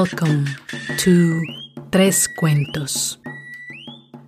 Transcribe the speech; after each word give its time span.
Welcome 0.00 0.44
to 0.98 1.42
Tres 1.90 2.28
Cuentos. 2.28 3.16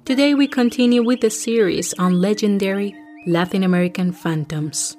Today 0.06 0.32
we 0.32 0.48
continue 0.48 1.02
with 1.02 1.20
the 1.20 1.28
series 1.28 1.92
on 1.98 2.22
legendary 2.22 2.94
Latin 3.26 3.62
American 3.62 4.10
phantoms. 4.10 4.96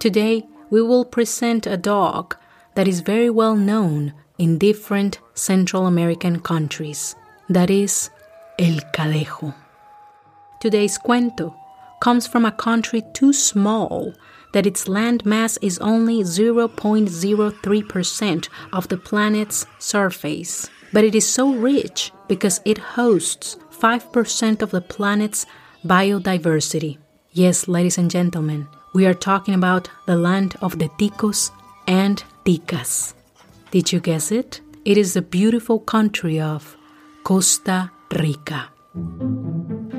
Today 0.00 0.48
we 0.68 0.82
will 0.82 1.04
present 1.04 1.68
a 1.68 1.76
dog 1.76 2.34
that 2.74 2.88
is 2.88 3.02
very 3.02 3.30
well 3.30 3.54
known 3.54 4.12
in 4.36 4.58
different 4.58 5.20
Central 5.34 5.86
American 5.86 6.40
countries. 6.40 7.14
That 7.48 7.70
is 7.70 8.10
El 8.58 8.80
Cadejo. 8.92 9.54
Today's 10.60 10.98
cuento 10.98 11.54
comes 12.00 12.26
from 12.26 12.44
a 12.44 12.50
country 12.66 13.04
too 13.14 13.32
small 13.32 14.12
that 14.52 14.66
its 14.66 14.88
land 14.88 15.24
mass 15.24 15.56
is 15.58 15.78
only 15.78 16.22
0.03% 16.22 18.48
of 18.72 18.88
the 18.88 18.96
planet's 18.96 19.66
surface. 19.78 20.68
But 20.92 21.04
it 21.04 21.14
is 21.14 21.28
so 21.28 21.52
rich 21.52 22.12
because 22.28 22.60
it 22.64 22.78
hosts 22.78 23.56
5% 23.70 24.62
of 24.62 24.70
the 24.70 24.80
planet's 24.80 25.46
biodiversity. 25.84 26.98
Yes, 27.32 27.68
ladies 27.68 27.98
and 27.98 28.10
gentlemen, 28.10 28.66
we 28.92 29.06
are 29.06 29.14
talking 29.14 29.54
about 29.54 29.88
the 30.06 30.16
land 30.16 30.56
of 30.60 30.78
the 30.78 30.88
ticos 30.98 31.50
and 31.86 32.22
ticas. 32.44 33.14
Did 33.70 33.92
you 33.92 34.00
guess 34.00 34.32
it? 34.32 34.60
It 34.84 34.98
is 34.98 35.14
the 35.14 35.22
beautiful 35.22 35.78
country 35.78 36.40
of 36.40 36.76
Costa 37.22 37.92
Rica. 38.18 38.68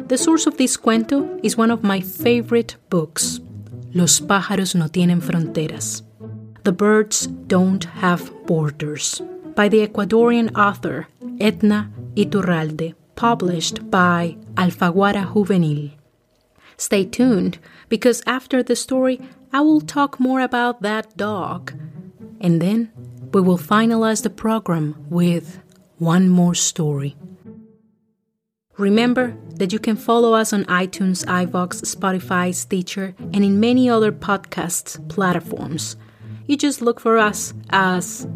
The 0.07 0.17
source 0.17 0.45
of 0.45 0.57
this 0.57 0.75
cuento 0.75 1.39
is 1.41 1.55
one 1.55 1.71
of 1.71 1.83
my 1.83 2.01
favorite 2.01 2.75
books, 2.89 3.39
Los 3.93 4.21
pájaros 4.21 4.75
no 4.75 4.87
tienen 4.87 5.21
fronteras. 5.21 6.03
The 6.63 6.71
birds 6.71 7.27
don't 7.47 7.83
have 8.01 8.31
borders, 8.45 9.21
by 9.55 9.67
the 9.67 9.85
Ecuadorian 9.85 10.55
author 10.55 11.07
Edna 11.39 11.91
Iturralde, 12.15 12.93
published 13.15 13.89
by 13.89 14.37
Alfaguara 14.55 15.33
Juvenil. 15.33 15.91
Stay 16.77 17.05
tuned 17.05 17.57
because 17.89 18.23
after 18.25 18.63
the 18.63 18.75
story, 18.75 19.19
I 19.51 19.61
will 19.61 19.81
talk 19.81 20.19
more 20.19 20.39
about 20.39 20.81
that 20.81 21.17
dog. 21.17 21.73
And 22.39 22.61
then 22.61 22.91
we 23.33 23.41
will 23.41 23.57
finalize 23.57 24.23
the 24.23 24.29
program 24.29 24.95
with 25.09 25.59
one 25.97 26.29
more 26.29 26.55
story. 26.55 27.15
Remember 28.77 29.35
that 29.55 29.73
you 29.73 29.79
can 29.79 29.97
follow 29.97 30.33
us 30.33 30.53
on 30.53 30.63
iTunes, 30.65 31.25
iVoox, 31.25 31.83
Spotify, 31.83 32.55
Stitcher, 32.55 33.13
and 33.33 33.43
in 33.43 33.59
many 33.59 33.89
other 33.89 34.11
podcasts 34.11 34.97
platforms. 35.09 35.97
You 36.47 36.57
just 36.57 36.81
look 36.81 36.99
for 36.99 37.17
us 37.17 37.53
as 37.69 38.27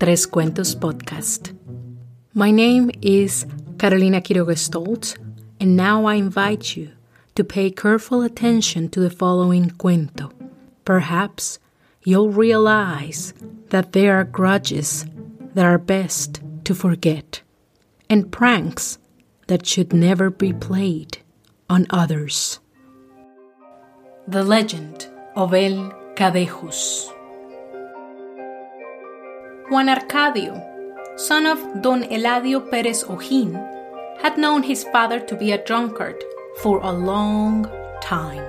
Tres 0.00 0.26
Cuentos 0.26 0.74
Podcast. 0.74 1.56
My 2.32 2.50
name 2.50 2.90
is 3.02 3.44
Carolina 3.78 4.22
Quiroga 4.22 4.56
Stoltz, 4.56 5.18
and 5.60 5.76
now 5.76 6.06
I 6.06 6.14
invite 6.14 6.74
you 6.74 6.90
to 7.34 7.44
pay 7.44 7.70
careful 7.70 8.22
attention 8.22 8.88
to 8.90 9.00
the 9.00 9.10
following 9.10 9.70
cuento. 9.70 10.32
Perhaps 10.86 11.58
you'll 12.02 12.30
realize 12.30 13.34
that 13.68 13.92
there 13.92 14.18
are 14.18 14.24
grudges 14.24 15.06
that 15.54 15.66
are 15.66 15.78
best 15.78 16.40
to 16.64 16.74
forget, 16.74 17.42
and 18.08 18.32
pranks 18.32 18.98
that 19.52 19.66
should 19.66 19.92
never 19.92 20.30
be 20.30 20.50
played 20.50 21.18
on 21.68 21.86
others. 21.90 22.58
The 24.26 24.42
Legend 24.42 25.08
of 25.36 25.52
El 25.52 25.92
Cadejos. 26.14 27.12
Juan 29.68 29.88
Arcadio, 29.88 30.56
son 31.18 31.44
of 31.44 31.82
Don 31.82 32.02
Eladio 32.04 32.60
Perez 32.70 33.04
Ojín, 33.04 33.52
had 34.22 34.38
known 34.38 34.62
his 34.62 34.84
father 34.84 35.20
to 35.20 35.36
be 35.36 35.52
a 35.52 35.62
drunkard 35.66 36.24
for 36.62 36.80
a 36.80 36.90
long 36.90 37.68
time. 38.00 38.46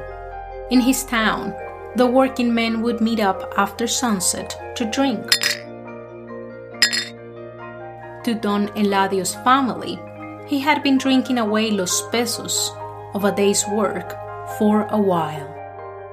In 0.70 0.80
his 0.80 1.04
town, 1.04 1.54
the 1.98 2.08
working 2.08 2.54
men 2.54 2.82
would 2.82 3.02
meet 3.02 3.20
up 3.20 3.54
after 3.58 3.88
sunset 3.88 4.56
to 4.78 4.86
drink. 4.86 5.30
To 8.24 8.34
Don 8.34 8.70
Eladio's 8.78 9.36
family, 9.44 10.00
he 10.54 10.60
had 10.60 10.84
been 10.84 11.00
drinking 11.00 11.40
away 11.40 11.72
los 11.72 12.08
pesos 12.10 12.72
of 13.16 13.24
a 13.26 13.32
day's 13.32 13.66
work 13.70 14.14
for 14.60 14.84
a 14.92 15.02
while. 15.02 15.50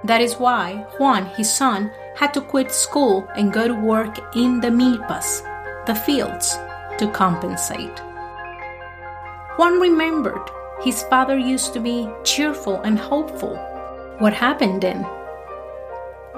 That 0.04 0.22
is 0.22 0.38
why 0.38 0.86
Juan, 0.98 1.26
his 1.36 1.52
son, 1.52 1.90
had 2.16 2.32
to 2.32 2.40
quit 2.40 2.72
school 2.72 3.28
and 3.36 3.52
go 3.52 3.68
to 3.68 3.74
work 3.74 4.34
in 4.34 4.60
the 4.60 4.70
milpas, 4.70 5.42
the 5.84 5.94
fields, 5.94 6.56
to 6.96 7.10
compensate. 7.12 7.98
Juan 9.58 9.78
remembered 9.78 10.48
his 10.82 11.02
father 11.02 11.36
used 11.36 11.74
to 11.74 11.80
be 11.80 12.08
cheerful 12.24 12.80
and 12.80 12.98
hopeful. 12.98 13.56
What 14.20 14.32
happened 14.32 14.80
then? 14.80 15.02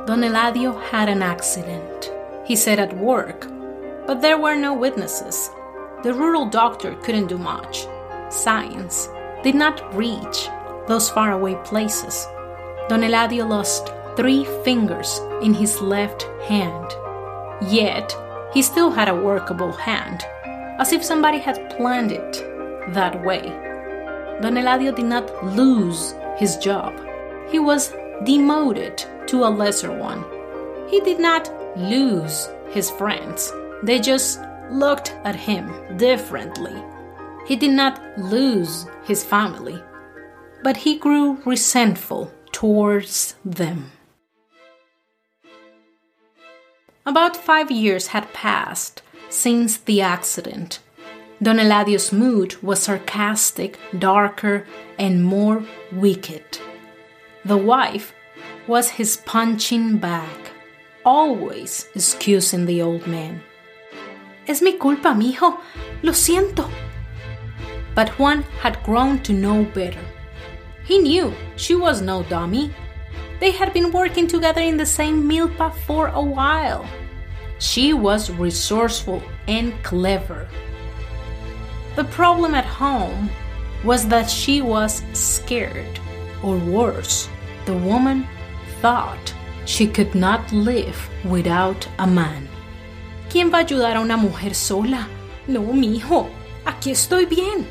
Don 0.07 0.23
Eladio 0.23 0.73
had 0.91 1.09
an 1.09 1.23
accident, 1.23 2.11
he 2.45 2.57
said 2.57 2.81
at 2.81 2.97
work, 2.97 3.47
but 4.09 4.21
there 4.21 4.39
were 4.39 4.57
no 4.57 4.75
witnesses. 4.75 5.51
The 6.03 6.13
rural 6.13 6.47
doctor 6.47 6.97
couldn't 7.05 7.29
do 7.29 7.39
much. 7.39 7.87
Science 8.33 9.09
did 9.43 9.55
not 9.55 9.95
reach 9.95 10.49
those 10.89 11.11
faraway 11.11 11.55
places. 11.65 12.27
Don 12.89 13.03
Eladio 13.03 13.47
lost 13.49 13.93
three 14.17 14.45
fingers 14.65 15.21
in 15.43 15.53
his 15.55 15.81
left 15.81 16.23
hand. 16.49 16.91
Yet, 17.69 18.17
he 18.53 18.63
still 18.63 18.91
had 18.91 19.09
a 19.09 19.15
workable 19.15 19.73
hand, 19.73 20.25
as 20.79 20.93
if 20.93 21.05
somebody 21.05 21.39
had 21.39 21.77
planned 21.77 22.11
it 22.11 22.33
that 22.95 23.23
way. 23.23 23.43
Don 24.41 24.55
Eladio 24.55 24.95
did 24.95 25.05
not 25.05 25.45
lose 25.45 26.15
his 26.37 26.57
job. 26.57 26.99
He 27.51 27.59
was 27.59 27.95
demoted 28.25 29.05
to 29.27 29.45
a 29.45 29.51
lesser 29.51 29.93
one. 29.93 30.25
He 30.89 31.01
did 31.01 31.21
not 31.21 31.51
lose 31.77 32.49
his 32.71 32.91
friends. 32.91 33.53
They 33.83 34.01
just 34.01 34.41
looked 34.71 35.15
at 35.25 35.37
him 35.37 35.71
differently. 35.97 36.83
He 37.47 37.57
did 37.57 37.73
not 37.73 38.01
lose 38.17 38.87
his 39.05 39.25
family, 39.25 39.83
but 40.63 40.77
he 40.77 40.99
grew 40.99 41.39
resentful 41.45 42.33
towards 42.53 43.35
them. 43.45 43.91
About 47.05 47.37
five 47.37 47.71
years 47.71 48.09
had 48.09 48.33
passed 48.33 49.03
since 49.29 49.79
the 49.79 50.01
accident. 50.01 50.79
Don 51.43 51.59
Eladio's 51.59 52.13
mood 52.13 52.63
was 52.63 52.85
sarcastic, 52.85 53.77
darker, 53.99 54.65
and 54.99 55.25
more 55.25 55.65
wicked. 55.91 56.45
The 57.45 57.57
wife 57.57 58.15
was 58.69 58.91
his 58.91 59.17
punching 59.17 59.99
bag, 59.99 60.39
always 61.05 61.89
excusing 61.97 62.67
the 62.67 62.81
old 62.83 63.09
man. 63.09 63.43
Es 64.47 64.63
mi 64.63 64.79
culpa, 64.79 65.09
mijo. 65.09 65.59
Lo 66.05 66.13
siento. 66.13 66.71
But 67.95 68.11
Juan 68.19 68.43
had 68.61 68.83
grown 68.83 69.23
to 69.25 69.33
know 69.33 69.65
better. 69.65 70.05
He 70.85 70.99
knew 70.99 71.33
she 71.57 71.75
was 71.75 72.01
no 72.01 72.23
dummy. 72.25 72.73
They 73.41 73.51
had 73.51 73.73
been 73.73 73.93
working 73.93 74.27
together 74.27 74.61
in 74.61 74.77
the 74.77 74.87
same 74.87 75.29
milpa 75.29 75.75
for 75.87 76.09
a 76.09 76.23
while. 76.23 76.87
She 77.59 77.93
was 77.93 78.31
resourceful 78.31 79.23
and 79.47 79.73
clever. 79.83 80.49
The 81.97 82.05
problem 82.05 82.55
at 82.55 82.65
home 82.65 83.31
was 83.85 84.09
that 84.09 84.31
she 84.31 84.63
was 84.63 85.03
scared, 85.13 86.01
or 86.43 86.57
worse, 86.57 87.29
the 87.67 87.77
woman 87.77 88.27
thought 88.81 89.35
she 89.67 89.87
could 89.87 90.15
not 90.15 90.51
live 90.53 90.97
without 91.25 91.87
a 91.99 92.07
man. 92.07 92.49
¿Quién 93.29 93.51
va 93.51 93.59
a 93.59 93.65
ayudar 93.65 93.97
a 93.97 94.01
una 94.01 94.17
mujer 94.17 94.55
sola? 94.55 95.09
No, 95.47 95.63
mijo, 95.63 96.29
aquí 96.65 96.91
estoy 96.91 97.27
bien. 97.27 97.67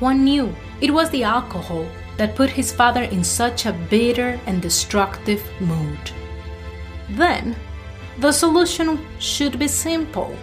Juan 0.00 0.24
knew 0.24 0.54
it 0.80 0.90
was 0.90 1.10
the 1.10 1.24
alcohol 1.24 1.86
that 2.16 2.34
put 2.36 2.50
his 2.50 2.72
father 2.72 3.02
in 3.02 3.24
such 3.24 3.66
a 3.66 3.72
bitter 3.72 4.40
and 4.46 4.60
destructive 4.60 5.42
mood. 5.60 6.10
Then, 7.10 7.56
the 8.18 8.32
solution 8.32 8.98
should 9.18 9.58
be 9.58 9.68
simple 9.68 10.36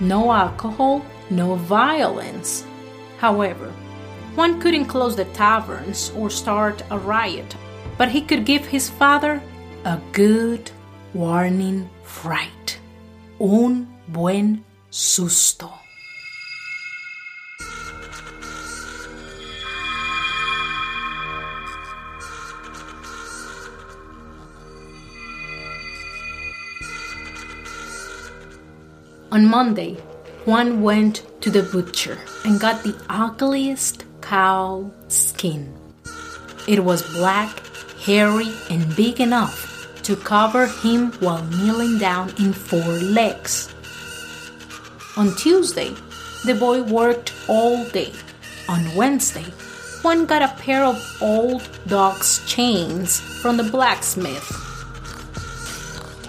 no 0.00 0.32
alcohol, 0.32 1.04
no 1.30 1.54
violence. 1.54 2.64
However, 3.18 3.72
one 4.34 4.60
couldn't 4.60 4.86
close 4.86 5.14
the 5.14 5.24
taverns 5.26 6.10
or 6.16 6.28
start 6.28 6.82
a 6.90 6.98
riot, 6.98 7.56
but 7.96 8.08
he 8.08 8.20
could 8.20 8.44
give 8.44 8.66
his 8.66 8.90
father 8.90 9.40
a 9.84 10.00
good 10.12 10.70
warning 11.14 11.88
fright 12.02 12.78
un 13.40 13.86
buen 14.08 14.64
susto. 14.90 15.83
On 29.34 29.44
Monday, 29.46 29.94
Juan 30.46 30.80
went 30.80 31.26
to 31.40 31.50
the 31.50 31.64
butcher 31.64 32.16
and 32.44 32.60
got 32.60 32.84
the 32.84 32.94
ugliest 33.08 34.04
cow 34.20 34.88
skin. 35.08 35.74
It 36.68 36.84
was 36.84 37.02
black, 37.14 37.50
hairy, 37.98 38.54
and 38.70 38.94
big 38.94 39.20
enough 39.20 39.90
to 40.04 40.14
cover 40.14 40.68
him 40.68 41.10
while 41.18 41.44
kneeling 41.46 41.98
down 41.98 42.32
in 42.38 42.52
four 42.52 42.86
legs. 43.02 43.74
On 45.16 45.34
Tuesday, 45.34 45.90
the 46.44 46.54
boy 46.54 46.84
worked 46.84 47.34
all 47.48 47.84
day. 47.86 48.12
On 48.68 48.94
Wednesday, 48.94 49.50
Juan 50.04 50.26
got 50.26 50.42
a 50.42 50.62
pair 50.62 50.84
of 50.84 50.96
old 51.20 51.68
dog's 51.88 52.38
chains 52.46 53.18
from 53.18 53.56
the 53.56 53.64
blacksmith. 53.64 54.46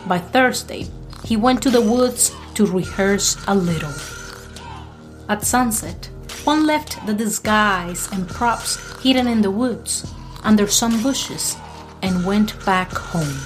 By 0.08 0.18
Thursday, 0.18 0.88
he 1.24 1.38
went 1.38 1.62
to 1.62 1.70
the 1.70 1.82
woods 1.82 2.32
to 2.56 2.66
rehearse 2.66 3.38
a 3.48 3.56
little. 3.56 3.94
At 5.30 5.44
sunset, 5.44 6.10
Juan 6.44 6.66
left 6.66 7.06
the 7.06 7.14
disguise 7.14 8.08
and 8.12 8.28
props 8.28 9.02
hidden 9.02 9.28
in 9.28 9.42
the 9.42 9.52
woods 9.52 10.12
under 10.44 10.68
some 10.68 11.02
bushes 11.02 11.58
and 12.02 12.26
went 12.26 12.64
back 12.66 12.92
home. 12.92 13.40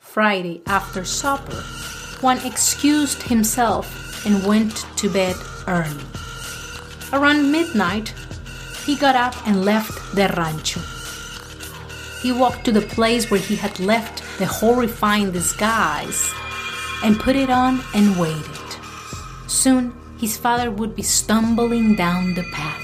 Friday 0.00 0.62
after 0.66 1.04
supper, 1.04 1.62
Juan 2.20 2.38
excused 2.44 3.22
himself 3.22 4.26
and 4.26 4.46
went 4.46 4.86
to 4.96 5.08
bed 5.08 5.36
early. 5.66 6.04
Around 7.12 7.50
midnight, 7.50 8.12
he 8.84 8.96
got 8.96 9.16
up 9.16 9.34
and 9.46 9.64
left 9.64 10.14
the 10.14 10.28
rancho. 10.36 10.80
He 12.22 12.32
walked 12.32 12.64
to 12.66 12.72
the 12.72 12.80
place 12.94 13.30
where 13.30 13.40
he 13.40 13.56
had 13.56 13.80
left 13.80 14.22
the 14.38 14.46
horrifying 14.46 15.32
disguise 15.32 16.32
and 17.04 17.20
put 17.20 17.36
it 17.36 17.50
on 17.50 17.82
and 17.94 18.18
waited. 18.18 18.70
Soon, 19.46 19.92
his 20.18 20.38
father 20.38 20.70
would 20.70 20.96
be 20.96 21.02
stumbling 21.02 21.94
down 21.94 22.32
the 22.32 22.42
path. 22.44 22.80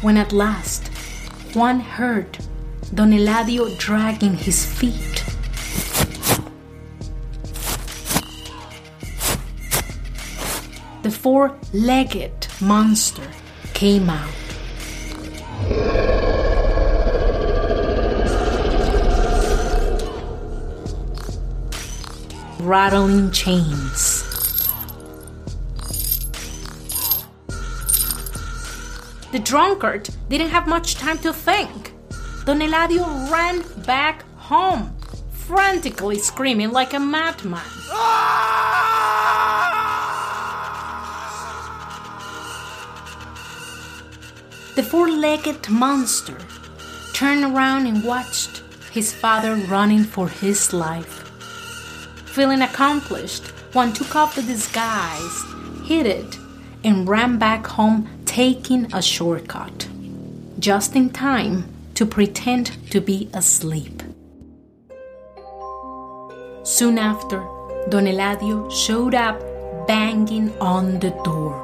When 0.00 0.16
at 0.16 0.32
last 0.32 0.88
Juan 1.54 1.80
heard 1.80 2.38
Don 2.94 3.12
Eladio 3.12 3.76
dragging 3.78 4.34
his 4.34 4.64
feet. 4.64 5.24
The 11.02 11.10
four 11.10 11.54
legged 11.74 12.48
monster 12.62 13.28
came 13.74 14.08
out. 14.08 14.47
Rattling 22.68 23.30
chains. 23.30 24.24
The 29.32 29.38
drunkard 29.38 30.10
didn't 30.28 30.50
have 30.50 30.66
much 30.66 30.96
time 30.96 31.16
to 31.20 31.32
think. 31.32 31.94
Don 32.44 32.60
Eladio 32.60 33.30
ran 33.32 33.64
back 33.86 34.22
home, 34.36 34.94
frantically 35.30 36.18
screaming 36.18 36.70
like 36.70 36.92
a 36.92 37.00
madman. 37.00 37.64
The 44.74 44.82
four 44.82 45.08
legged 45.10 45.70
monster 45.70 46.36
turned 47.14 47.44
around 47.44 47.86
and 47.86 48.04
watched 48.04 48.62
his 48.92 49.14
father 49.14 49.54
running 49.54 50.04
for 50.04 50.28
his 50.28 50.74
life. 50.74 51.27
Feeling 52.38 52.62
accomplished, 52.62 53.48
Juan 53.74 53.92
took 53.92 54.14
off 54.14 54.36
the 54.36 54.42
disguise, 54.42 55.42
hid 55.84 56.06
it, 56.06 56.38
and 56.84 57.08
ran 57.08 57.36
back 57.36 57.66
home 57.66 58.08
taking 58.26 58.84
a 58.94 59.02
shortcut, 59.02 59.88
just 60.60 60.94
in 60.94 61.10
time 61.10 61.64
to 61.94 62.06
pretend 62.06 62.78
to 62.92 63.00
be 63.00 63.28
asleep. 63.34 64.04
Soon 66.62 66.96
after, 66.96 67.38
Don 67.88 68.06
Eladio 68.06 68.70
showed 68.70 69.16
up 69.16 69.42
banging 69.88 70.56
on 70.60 71.00
the 71.00 71.10
door. 71.24 71.58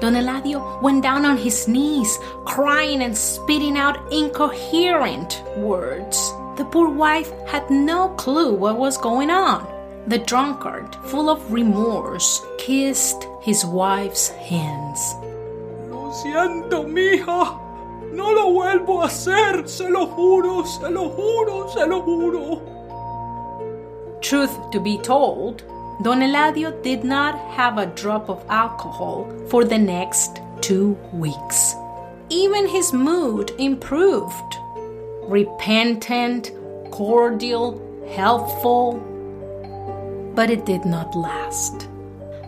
Don 0.00 0.14
Eladio 0.14 0.82
went 0.82 1.04
down 1.04 1.24
on 1.24 1.36
his 1.36 1.68
knees, 1.68 2.18
crying 2.44 3.02
and 3.02 3.16
spitting 3.16 3.78
out 3.78 4.12
incoherent 4.12 5.40
words. 5.56 6.32
The 6.58 6.64
poor 6.64 6.88
wife 6.90 7.30
had 7.46 7.70
no 7.70 8.08
clue 8.16 8.52
what 8.52 8.78
was 8.78 8.98
going 8.98 9.30
on. 9.30 9.64
The 10.08 10.18
drunkard, 10.18 10.96
full 11.04 11.30
of 11.30 11.52
remorse, 11.52 12.44
kissed 12.58 13.28
his 13.40 13.64
wife's 13.64 14.26
hands. 14.30 15.14
Lo 15.88 16.10
siento, 16.10 16.84
mija. 16.84 17.60
No 18.12 18.32
lo 18.32 18.50
vuelvo 18.50 19.02
a 19.02 19.06
hacer. 19.06 19.68
Se 19.68 19.88
lo 19.88 20.06
juro, 20.08 20.66
se 20.66 20.90
lo 20.90 21.10
juro, 21.10 21.68
se 21.72 21.86
lo 21.86 22.02
juro. 22.02 22.60
Truth 24.20 24.72
to 24.72 24.80
be 24.80 24.98
told, 24.98 25.62
Don 26.02 26.22
Eladio 26.22 26.72
did 26.82 27.04
not 27.04 27.38
have 27.52 27.78
a 27.78 27.86
drop 27.86 28.28
of 28.28 28.44
alcohol 28.48 29.28
for 29.48 29.64
the 29.64 29.78
next 29.78 30.40
two 30.60 30.98
weeks. 31.12 31.76
Even 32.30 32.66
his 32.66 32.92
mood 32.92 33.52
improved. 33.58 34.58
Repentant, 35.28 36.52
cordial, 36.90 37.78
helpful. 38.14 38.94
But 40.34 40.48
it 40.48 40.64
did 40.64 40.86
not 40.86 41.14
last. 41.14 41.86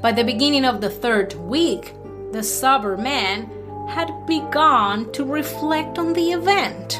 By 0.00 0.12
the 0.12 0.24
beginning 0.24 0.64
of 0.64 0.80
the 0.80 0.88
third 0.88 1.34
week, 1.34 1.92
the 2.32 2.42
sober 2.42 2.96
man 2.96 3.50
had 3.90 4.10
begun 4.26 5.12
to 5.12 5.26
reflect 5.26 5.98
on 5.98 6.14
the 6.14 6.32
event. 6.32 6.98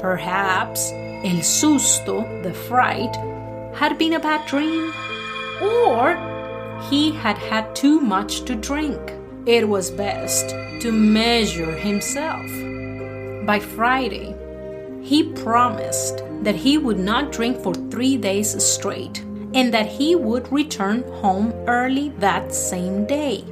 Perhaps 0.00 0.90
el 1.24 1.40
susto, 1.40 2.42
the 2.42 2.52
fright, 2.52 3.16
had 3.74 3.96
been 3.96 4.12
a 4.12 4.20
bad 4.20 4.46
dream, 4.46 4.92
or 5.62 6.14
he 6.90 7.12
had 7.12 7.38
had 7.38 7.74
too 7.74 8.00
much 8.00 8.42
to 8.42 8.54
drink. 8.54 9.00
It 9.46 9.66
was 9.66 9.90
best 9.90 10.50
to 10.82 10.92
measure 10.92 11.72
himself. 11.72 12.46
By 13.46 13.60
Friday, 13.60 14.36
he 15.02 15.24
promised 15.32 16.22
that 16.42 16.54
he 16.54 16.78
would 16.78 16.98
not 16.98 17.32
drink 17.32 17.62
for 17.62 17.74
three 17.74 18.16
days 18.16 18.62
straight 18.62 19.20
and 19.54 19.72
that 19.72 19.86
he 19.86 20.14
would 20.14 20.50
return 20.52 21.02
home 21.20 21.52
early 21.66 22.10
that 22.18 22.54
same 22.54 23.06
day. 23.06 23.44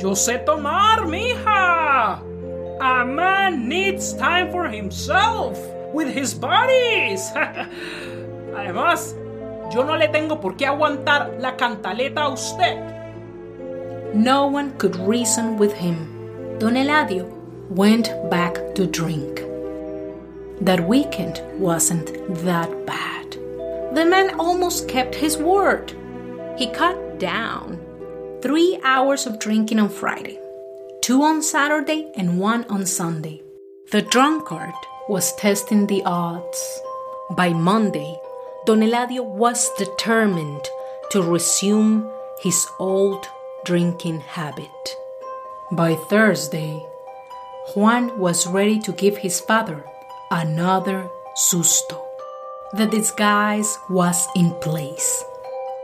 Yo 0.00 0.12
sé 0.14 0.44
tomar, 0.44 1.06
mija. 1.06 2.22
A 2.80 3.04
man 3.04 3.68
needs 3.68 4.14
time 4.14 4.50
for 4.50 4.68
himself 4.68 5.58
with 5.92 6.08
his 6.08 6.34
bodies. 6.34 7.30
Además, 8.54 9.14
yo 9.72 9.84
no 9.84 9.96
le 9.96 10.08
tengo 10.08 10.40
por 10.40 10.56
qué 10.56 10.66
aguantar 10.66 11.40
la 11.40 11.56
cantaleta 11.56 12.22
a 12.22 12.28
usted. 12.28 12.92
No 14.14 14.46
one 14.46 14.72
could 14.78 14.96
reason 14.96 15.56
with 15.56 15.72
him. 15.72 16.58
Don 16.58 16.74
Eladio 16.74 17.26
went 17.70 18.10
back 18.30 18.74
to 18.74 18.86
drink. 18.86 19.51
That 20.60 20.86
weekend 20.86 21.42
wasn't 21.58 22.12
that 22.44 22.86
bad. 22.86 23.32
The 23.94 24.04
man 24.04 24.38
almost 24.38 24.88
kept 24.88 25.14
his 25.14 25.36
word. 25.36 25.92
He 26.56 26.68
cut 26.68 27.18
down 27.18 27.80
three 28.42 28.78
hours 28.84 29.26
of 29.26 29.38
drinking 29.38 29.78
on 29.78 29.88
Friday, 29.88 30.38
two 31.00 31.22
on 31.22 31.42
Saturday, 31.42 32.12
and 32.16 32.38
one 32.38 32.64
on 32.64 32.86
Sunday. 32.86 33.42
The 33.90 34.02
drunkard 34.02 34.74
was 35.08 35.34
testing 35.36 35.86
the 35.86 36.02
odds. 36.04 36.80
By 37.30 37.52
Monday, 37.52 38.18
Don 38.66 38.80
Eladio 38.80 39.24
was 39.24 39.70
determined 39.76 40.68
to 41.10 41.22
resume 41.22 42.10
his 42.40 42.66
old 42.78 43.26
drinking 43.64 44.20
habit. 44.20 44.96
By 45.72 45.94
Thursday, 45.94 46.84
Juan 47.74 48.18
was 48.18 48.46
ready 48.46 48.78
to 48.80 48.92
give 48.92 49.18
his 49.18 49.40
father 49.40 49.84
another 50.32 51.10
susto. 51.36 52.00
The 52.72 52.86
disguise 52.86 53.78
was 53.90 54.26
in 54.34 54.50
place. 54.62 55.22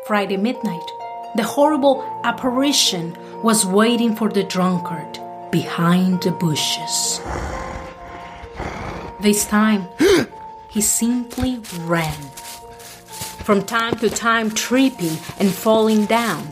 Friday 0.06 0.38
midnight, 0.38 0.90
the 1.36 1.42
horrible 1.42 2.02
apparition 2.24 3.14
was 3.44 3.66
waiting 3.66 4.16
for 4.16 4.30
the 4.30 4.44
drunkard 4.44 5.20
behind 5.52 6.22
the 6.22 6.30
bushes. 6.30 7.20
This 9.20 9.44
time, 9.44 9.86
he 10.68 10.80
simply 10.80 11.60
ran. 11.80 12.18
From 13.44 13.62
time 13.62 13.96
to 13.96 14.08
time, 14.08 14.50
tripping 14.50 15.18
and 15.38 15.52
falling 15.52 16.06
down. 16.06 16.48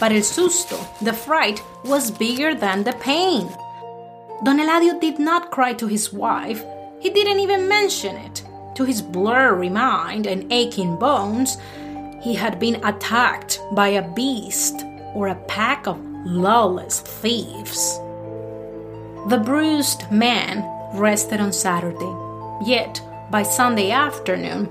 But 0.00 0.10
el 0.10 0.22
susto, 0.22 0.78
the 1.00 1.12
fright, 1.12 1.62
was 1.84 2.10
bigger 2.10 2.56
than 2.56 2.82
the 2.82 2.94
pain. 2.94 3.46
Don 4.42 4.58
Eladio 4.58 4.98
did 5.00 5.20
not 5.20 5.52
cry 5.52 5.74
to 5.74 5.86
his 5.86 6.12
wife, 6.12 6.64
He 7.00 7.10
didn't 7.10 7.40
even 7.40 7.68
mention 7.68 8.16
it. 8.16 8.44
To 8.74 8.84
his 8.84 9.02
blurry 9.02 9.68
mind 9.68 10.26
and 10.26 10.50
aching 10.52 10.96
bones, 10.96 11.56
he 12.22 12.34
had 12.34 12.60
been 12.60 12.84
attacked 12.84 13.60
by 13.72 13.88
a 13.88 14.08
beast 14.12 14.84
or 15.14 15.28
a 15.28 15.42
pack 15.46 15.86
of 15.86 15.98
lawless 16.24 17.00
thieves. 17.00 17.98
The 19.28 19.42
bruised 19.42 20.10
man 20.10 20.64
rested 20.94 21.40
on 21.40 21.52
Saturday, 21.52 22.14
yet 22.64 23.02
by 23.30 23.42
Sunday 23.42 23.90
afternoon, 23.90 24.66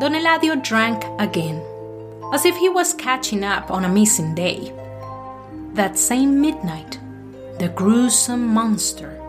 Don 0.00 0.14
Eladio 0.14 0.62
drank 0.62 1.04
again, 1.18 1.62
as 2.32 2.44
if 2.44 2.56
he 2.56 2.68
was 2.68 2.94
catching 2.94 3.44
up 3.44 3.70
on 3.70 3.84
a 3.84 3.88
missing 3.88 4.34
day. 4.34 4.72
That 5.74 5.98
same 5.98 6.40
midnight, 6.40 6.98
the 7.58 7.68
gruesome 7.68 8.46
monster 8.46 9.20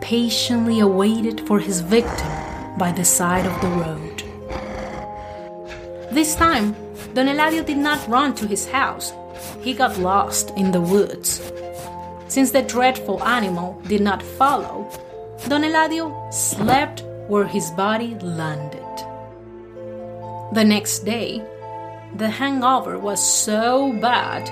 patiently 0.00 0.80
awaited 0.80 1.46
for 1.46 1.58
his 1.58 1.80
victim 1.80 2.28
by 2.78 2.92
the 2.92 3.04
side 3.04 3.46
of 3.46 3.60
the 3.60 3.68
road. 3.68 4.22
This 6.12 6.34
time, 6.34 6.74
Don 7.14 7.26
Eladio 7.26 7.64
did 7.64 7.78
not 7.78 8.08
run 8.08 8.34
to 8.36 8.46
his 8.46 8.68
house. 8.68 9.12
He 9.62 9.74
got 9.74 9.98
lost 9.98 10.50
in 10.56 10.72
the 10.72 10.80
woods. 10.80 11.42
Since 12.28 12.50
the 12.50 12.62
dreadful 12.62 13.22
animal 13.24 13.80
did 13.86 14.00
not 14.00 14.22
follow, 14.22 14.88
Don 15.48 15.62
Eladio 15.62 16.32
slept 16.32 17.02
where 17.28 17.46
his 17.46 17.70
body 17.72 18.14
landed. 18.20 18.82
The 20.54 20.64
next 20.64 21.00
day, 21.00 21.42
the 22.16 22.30
hangover 22.30 22.98
was 22.98 23.20
so 23.22 23.92
bad 24.00 24.48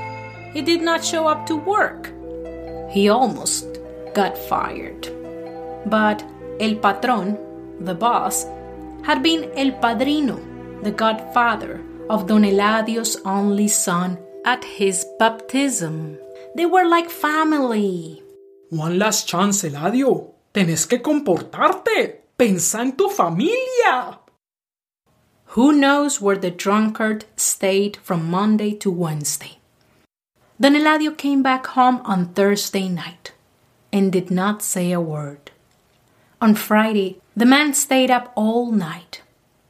he 0.53 0.63
did 0.63 0.83
not 0.83 1.05
show 1.05 1.27
up 1.27 1.47
to 1.47 1.57
work. 1.57 2.13
He 2.91 3.09
almost 3.09 3.67
got 4.15 4.37
fired. 4.37 5.16
But 5.87 6.25
El 6.61 6.77
Patron, 6.77 7.39
the 7.81 7.95
boss, 7.95 8.45
had 9.05 9.23
been 9.23 9.51
El 9.57 9.73
Padrino, 9.81 10.41
the 10.83 10.91
godfather 10.91 11.81
of 12.11 12.27
Don 12.27 12.45
Eladio's 12.45 13.17
only 13.25 13.69
son 13.69 14.19
at 14.45 14.65
his 14.65 15.07
baptism. 15.19 16.19
They 16.57 16.67
were 16.67 16.89
like 16.89 17.09
family. 17.09 18.23
One 18.71 18.99
last 18.99 19.29
chance, 19.29 19.63
Eladio. 19.63 20.33
Tenés 20.53 20.89
que 20.89 20.99
comportarte. 20.99 22.23
Pensa 22.37 22.81
en 22.81 22.97
tu 22.97 23.09
familia. 23.09 24.19
Who 25.55 25.73
knows 25.73 26.21
where 26.21 26.37
the 26.37 26.51
drunkard 26.51 27.25
stayed 27.37 27.97
from 27.99 28.31
Monday 28.31 28.75
to 28.75 28.91
Wednesday? 28.91 29.59
Don 30.61 30.75
Eladio 30.75 31.17
came 31.17 31.43
back 31.43 31.67
home 31.69 32.01
on 32.05 32.35
Thursday 32.35 32.89
night 32.89 33.33
and 33.93 34.11
did 34.11 34.31
not 34.31 34.63
say 34.63 34.93
a 34.93 35.01
word. 35.01 35.46
On 36.47 36.55
Friday, 36.55 37.19
the 37.37 37.45
man 37.45 37.75
stayed 37.75 38.09
up 38.09 38.33
all 38.37 38.71
night 38.71 39.21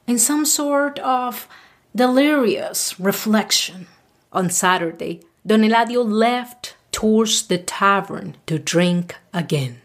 in 0.06 0.18
some 0.18 0.44
sort 0.44 0.98
of 0.98 1.48
delirious 1.94 3.00
reflection. 3.00 3.86
On 4.30 4.50
Saturday, 4.50 5.22
Don 5.46 5.62
Eladio 5.62 6.04
left 6.04 6.76
towards 6.92 7.46
the 7.46 7.56
tavern 7.56 8.36
to 8.44 8.58
drink 8.58 9.16
again. 9.32 9.80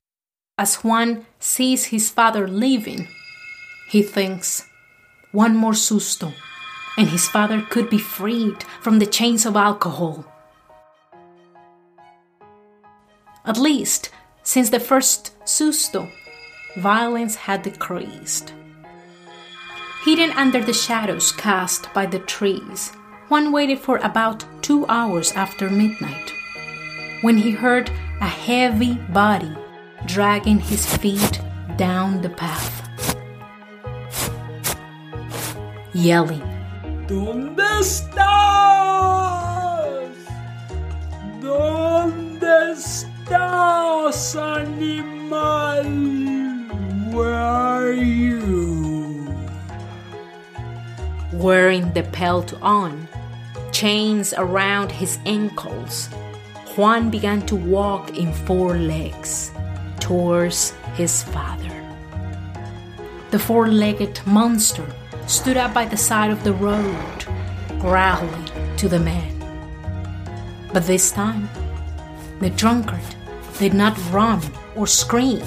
As 0.57 0.83
Juan 0.83 1.25
sees 1.39 1.95
his 1.95 2.09
father 2.09 2.45
leaving, 2.45 3.07
he 3.87 4.03
thinks, 4.03 4.67
one 5.31 5.55
more 5.55 5.71
susto, 5.87 6.33
and 6.97 7.07
his 7.07 7.25
father 7.25 7.61
could 7.61 7.89
be 7.89 7.99
freed 7.99 8.63
from 8.81 8.99
the 8.99 9.05
chains 9.05 9.45
of 9.45 9.55
alcohol. 9.55 10.25
At 13.45 13.57
least, 13.57 14.09
since 14.43 14.69
the 14.71 14.81
first 14.81 15.31
susto, 15.45 16.11
violence 16.77 17.35
had 17.35 17.63
decreased. 17.63 18.53
Hidden 20.03 20.31
under 20.31 20.63
the 20.63 20.73
shadows 20.73 21.31
cast 21.31 21.93
by 21.93 22.05
the 22.05 22.19
trees, 22.19 22.91
Juan 23.29 23.51
waited 23.51 23.79
for 23.79 23.97
about 23.97 24.45
two 24.61 24.85
hours 24.87 25.31
after 25.33 25.69
midnight, 25.69 26.33
when 27.21 27.37
he 27.37 27.51
heard 27.51 27.91
a 28.19 28.27
heavy 28.27 28.95
body 29.13 29.55
dragging 30.05 30.59
his 30.59 30.85
feet 30.97 31.39
down 31.77 32.21
the 32.21 32.29
path. 32.29 32.79
Yelling, 35.93 36.41
¿Dónde 37.07 37.63
estás? 37.79 38.21
¿Dónde 41.41 42.71
estás, 42.71 44.35
animal? 44.35 46.30
Where 47.11 47.33
are 47.33 47.91
you? 47.91 49.27
Wearing 51.33 51.91
the 51.91 52.03
pelt 52.03 52.53
on, 52.61 53.09
chains 53.73 54.33
around 54.37 54.93
his 54.93 55.19
ankles, 55.25 56.07
Juan 56.77 57.09
began 57.09 57.45
to 57.47 57.55
walk 57.57 58.17
in 58.17 58.31
four 58.31 58.77
legs 58.77 59.51
towards 59.99 60.71
his 60.95 61.23
father. 61.23 61.75
The 63.31 63.39
four 63.39 63.67
legged 63.67 64.21
monster 64.25 64.87
stood 65.27 65.57
up 65.57 65.73
by 65.73 65.83
the 65.83 65.97
side 65.97 66.31
of 66.31 66.45
the 66.45 66.53
road, 66.53 67.25
growling 67.79 68.49
to 68.77 68.87
the 68.87 68.99
man. 69.01 69.35
But 70.71 70.87
this 70.87 71.11
time, 71.11 71.49
the 72.39 72.51
drunkard 72.51 73.03
did 73.59 73.73
not 73.73 73.99
run 74.13 74.41
or 74.77 74.87
scream. 74.87 75.43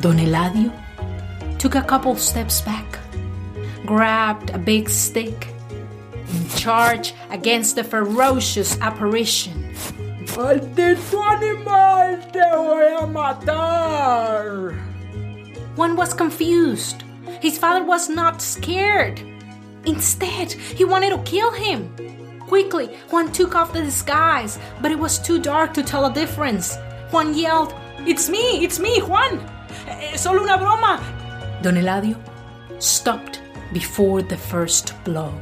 Don 0.00 0.18
Eladio 0.18 0.72
took 1.58 1.76
a 1.76 1.82
couple 1.82 2.16
steps 2.16 2.60
back, 2.60 2.98
grabbed 3.86 4.50
a 4.50 4.58
big 4.58 4.88
stick, 4.88 5.48
and 6.28 6.50
charged 6.56 7.14
against 7.30 7.76
the 7.76 7.84
ferocious 7.84 8.78
apparition. 8.80 9.72
¡Maldito 10.34 11.22
animal! 11.22 12.18
¡Te 12.32 12.40
voy 12.40 12.96
a 12.98 13.06
matar! 13.06 14.74
Juan 15.76 15.96
was 15.96 16.12
confused. 16.12 17.04
His 17.40 17.56
father 17.56 17.84
was 17.84 18.08
not 18.08 18.42
scared. 18.42 19.22
Instead, 19.86 20.52
he 20.52 20.84
wanted 20.84 21.10
to 21.10 21.18
kill 21.22 21.52
him. 21.52 21.94
Quickly, 22.48 22.88
Juan 23.10 23.30
took 23.30 23.54
off 23.54 23.72
the 23.72 23.82
disguise, 23.82 24.58
but 24.82 24.90
it 24.90 24.98
was 24.98 25.20
too 25.20 25.38
dark 25.38 25.72
to 25.74 25.82
tell 25.82 26.06
a 26.06 26.12
difference. 26.12 26.76
Juan 27.10 27.32
yelled, 27.32 27.74
It's 28.00 28.28
me! 28.28 28.64
It's 28.64 28.80
me, 28.80 29.00
Juan! 29.00 29.53
Es 30.00 30.20
solo 30.22 30.42
una 30.42 30.56
broma! 30.56 31.00
Don 31.62 31.76
Eladio 31.76 32.16
stopped 32.78 33.40
before 33.72 34.22
the 34.22 34.36
first 34.36 34.94
blow. 35.04 35.32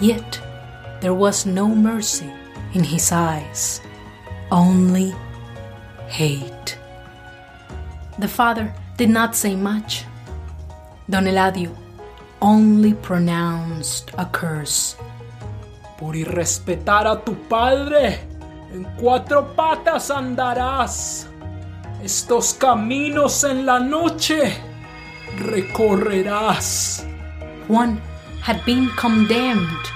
Yet, 0.00 0.40
there 1.00 1.14
was 1.14 1.46
no 1.46 1.68
mercy 1.68 2.30
in 2.74 2.84
his 2.84 3.12
eyes, 3.12 3.80
only 4.50 5.14
hate. 6.08 6.78
The 8.18 8.28
father 8.28 8.72
did 8.96 9.10
not 9.10 9.34
say 9.34 9.56
much. 9.56 10.04
Don 11.08 11.24
Eladio 11.24 11.74
only 12.40 12.94
pronounced 12.94 14.10
a 14.18 14.26
curse. 14.26 14.96
Por 15.98 16.14
irrespetar 16.14 17.06
a 17.06 17.22
tu 17.24 17.34
padre, 17.48 18.20
en 18.72 18.84
cuatro 18.98 19.54
patas 19.54 20.10
andarás. 20.10 21.29
Estos 22.02 22.54
caminos 22.54 23.44
en 23.44 23.66
la 23.66 23.78
noche 23.78 24.56
recorrerás. 25.36 27.04
Juan 27.68 28.00
had 28.42 28.64
been 28.64 28.88
condemned 28.96 29.86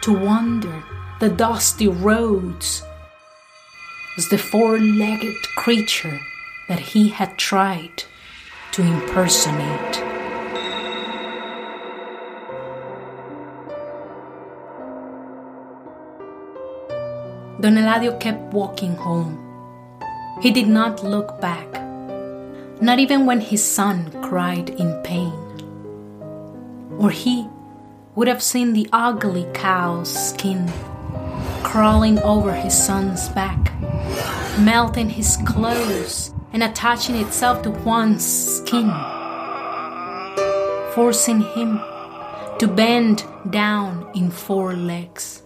to 0.00 0.12
wander 0.12 0.82
the 1.20 1.28
dusty 1.28 1.86
roads 1.86 2.82
as 4.18 4.28
the 4.28 4.38
four 4.38 4.76
legged 4.80 5.36
creature 5.54 6.18
that 6.68 6.80
he 6.80 7.08
had 7.08 7.38
tried 7.38 8.02
to 8.72 8.82
impersonate. 8.82 10.02
Don 17.60 17.76
Eladio 17.76 18.18
kept 18.18 18.52
walking 18.52 18.96
home. 18.96 19.51
He 20.42 20.50
did 20.50 20.66
not 20.66 21.04
look 21.04 21.40
back, 21.40 21.70
not 22.82 22.98
even 22.98 23.26
when 23.26 23.40
his 23.40 23.62
son 23.64 24.10
cried 24.22 24.70
in 24.70 25.00
pain. 25.04 25.32
Or 26.98 27.10
he 27.10 27.46
would 28.16 28.26
have 28.26 28.42
seen 28.42 28.72
the 28.72 28.88
ugly 28.92 29.46
cow's 29.54 30.12
skin 30.12 30.68
crawling 31.62 32.18
over 32.18 32.52
his 32.52 32.76
son's 32.76 33.28
back, 33.28 33.72
melting 34.58 35.10
his 35.10 35.38
clothes 35.46 36.34
and 36.52 36.64
attaching 36.64 37.14
itself 37.14 37.62
to 37.62 37.70
Juan's 37.70 38.26
skin, 38.26 38.90
forcing 40.92 41.42
him 41.54 41.80
to 42.58 42.66
bend 42.66 43.24
down 43.50 44.10
in 44.16 44.28
four 44.28 44.74
legs. 44.74 45.44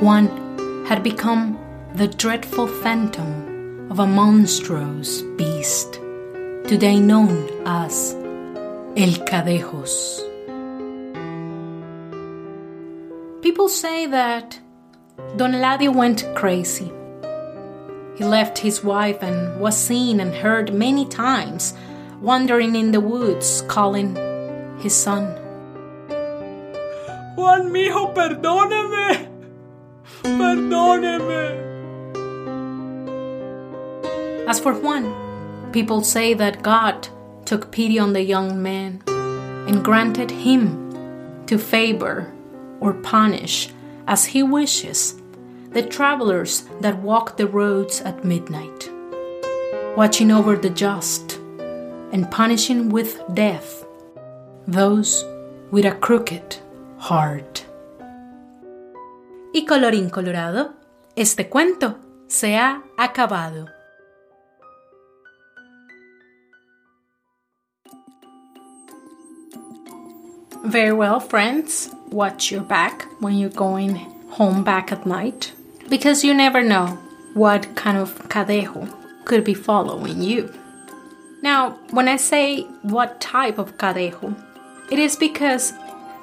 Juan 0.00 0.84
had 0.86 1.02
become 1.02 1.58
the 1.94 2.06
dreadful 2.06 2.66
phantom 2.66 3.45
of 3.90 4.00
a 4.00 4.06
monstrous 4.06 5.22
beast, 5.36 5.94
today 6.66 6.98
known 6.98 7.48
as 7.64 8.14
El 8.96 9.12
Cadejos. 9.28 10.22
People 13.42 13.68
say 13.68 14.06
that 14.06 14.58
Don 15.36 15.52
Eladio 15.52 15.94
went 15.94 16.24
crazy. 16.34 16.90
He 18.16 18.24
left 18.24 18.58
his 18.58 18.82
wife 18.82 19.22
and 19.22 19.60
was 19.60 19.76
seen 19.76 20.18
and 20.20 20.34
heard 20.34 20.74
many 20.74 21.06
times 21.06 21.74
wandering 22.20 22.74
in 22.74 22.90
the 22.90 23.00
woods 23.00 23.62
calling 23.68 24.16
his 24.80 24.94
son. 24.96 25.26
Juan, 27.36 27.70
mijo, 27.70 28.12
perdóneme. 28.14 29.28
Perdóneme. 30.22 31.65
As 34.46 34.60
for 34.60 34.74
Juan, 34.74 35.70
people 35.72 36.02
say 36.02 36.32
that 36.34 36.62
God 36.62 37.08
took 37.44 37.72
pity 37.72 37.98
on 37.98 38.12
the 38.12 38.22
young 38.22 38.62
man 38.62 39.02
and 39.06 39.84
granted 39.84 40.30
him 40.30 41.44
to 41.46 41.58
favor 41.58 42.32
or 42.80 42.92
punish 42.92 43.70
as 44.06 44.26
he 44.26 44.42
wishes 44.42 45.20
the 45.70 45.82
travelers 45.82 46.64
that 46.80 47.02
walk 47.02 47.36
the 47.36 47.46
roads 47.46 48.00
at 48.02 48.24
midnight, 48.24 48.88
watching 49.96 50.30
over 50.30 50.56
the 50.56 50.70
just 50.70 51.38
and 52.12 52.30
punishing 52.30 52.88
with 52.88 53.20
death 53.34 53.84
those 54.68 55.24
with 55.70 55.84
a 55.84 55.92
crooked 55.92 56.56
heart. 56.98 57.64
Y 59.52 59.64
colorín 59.66 60.10
colorado, 60.10 60.74
este 61.16 61.48
cuento 61.48 61.98
se 62.28 62.56
ha 62.56 62.82
acabado. 62.96 63.75
Very 70.64 70.92
well, 70.92 71.20
friends. 71.20 71.94
Watch 72.10 72.50
your 72.50 72.62
back 72.62 73.06
when 73.20 73.34
you're 73.36 73.50
going 73.50 73.96
home 74.30 74.64
back 74.64 74.92
at 74.92 75.06
night 75.06 75.52
because 75.88 76.24
you 76.24 76.34
never 76.34 76.62
know 76.62 76.98
what 77.34 77.74
kind 77.76 77.96
of 77.96 78.28
cadejo 78.28 78.92
could 79.24 79.44
be 79.44 79.54
following 79.54 80.22
you. 80.22 80.52
Now, 81.42 81.78
when 81.90 82.08
I 82.08 82.16
say 82.16 82.62
what 82.82 83.20
type 83.20 83.58
of 83.58 83.76
cadejo, 83.78 84.34
it 84.90 84.98
is 84.98 85.16
because 85.16 85.72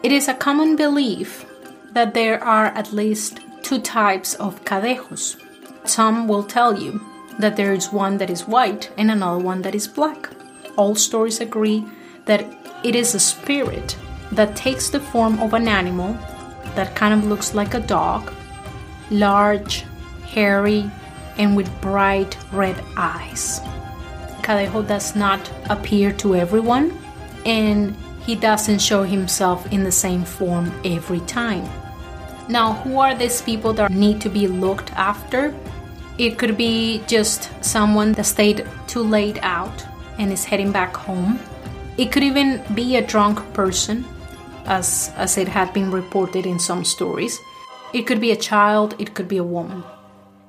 it 0.03 0.11
is 0.11 0.27
a 0.27 0.33
common 0.33 0.75
belief 0.75 1.45
that 1.93 2.13
there 2.13 2.43
are 2.43 2.67
at 2.67 2.93
least 2.93 3.39
two 3.61 3.79
types 3.79 4.33
of 4.35 4.63
cadejos. 4.65 5.39
Some 5.85 6.27
will 6.27 6.43
tell 6.43 6.77
you 6.77 7.01
that 7.39 7.55
there 7.55 7.73
is 7.73 7.91
one 7.91 8.17
that 8.17 8.29
is 8.29 8.47
white 8.47 8.91
and 8.97 9.09
another 9.09 9.43
one 9.43 9.61
that 9.61 9.75
is 9.75 9.87
black. 9.87 10.29
All 10.75 10.95
stories 10.95 11.39
agree 11.39 11.85
that 12.25 12.45
it 12.83 12.95
is 12.95 13.15
a 13.15 13.19
spirit 13.19 13.95
that 14.35 14.55
takes 14.55 14.89
the 14.89 14.99
form 14.99 15.39
of 15.39 15.53
an 15.53 15.67
animal 15.67 16.17
that 16.75 16.95
kind 16.95 17.13
of 17.13 17.25
looks 17.25 17.53
like 17.53 17.73
a 17.73 17.79
dog, 17.79 18.33
large, 19.09 19.85
hairy, 20.25 20.89
and 21.37 21.55
with 21.55 21.69
bright 21.81 22.37
red 22.51 22.79
eyes. 22.97 23.59
Cadejo 24.41 24.85
does 24.87 25.15
not 25.15 25.51
appear 25.69 26.11
to 26.13 26.35
everyone, 26.35 26.97
and 27.45 27.95
he 28.25 28.35
doesn't 28.35 28.79
show 28.79 29.03
himself 29.03 29.71
in 29.71 29.83
the 29.83 29.91
same 29.91 30.23
form 30.23 30.71
every 30.83 31.21
time. 31.21 31.67
Now, 32.49 32.73
who 32.73 32.99
are 32.99 33.15
these 33.15 33.41
people 33.41 33.73
that 33.73 33.91
need 33.91 34.19
to 34.21 34.29
be 34.29 34.47
looked 34.47 34.91
after? 34.93 35.53
It 36.17 36.37
could 36.37 36.57
be 36.57 37.01
just 37.07 37.49
someone 37.63 38.11
that 38.13 38.25
stayed 38.25 38.67
too 38.87 39.01
late 39.01 39.39
out 39.41 39.85
and 40.19 40.31
is 40.31 40.43
heading 40.43 40.71
back 40.71 40.95
home. 40.95 41.39
It 41.97 42.11
could 42.11 42.23
even 42.23 42.61
be 42.73 42.97
a 42.97 43.05
drunk 43.05 43.39
person 43.53 44.05
as, 44.65 45.11
as 45.15 45.37
it 45.37 45.47
had 45.47 45.73
been 45.73 45.91
reported 45.91 46.45
in 46.45 46.59
some 46.59 46.85
stories. 46.85 47.39
It 47.93 48.03
could 48.03 48.19
be 48.19 48.31
a 48.31 48.35
child, 48.35 48.95
it 48.99 49.13
could 49.13 49.27
be 49.27 49.37
a 49.37 49.43
woman. 49.43 49.83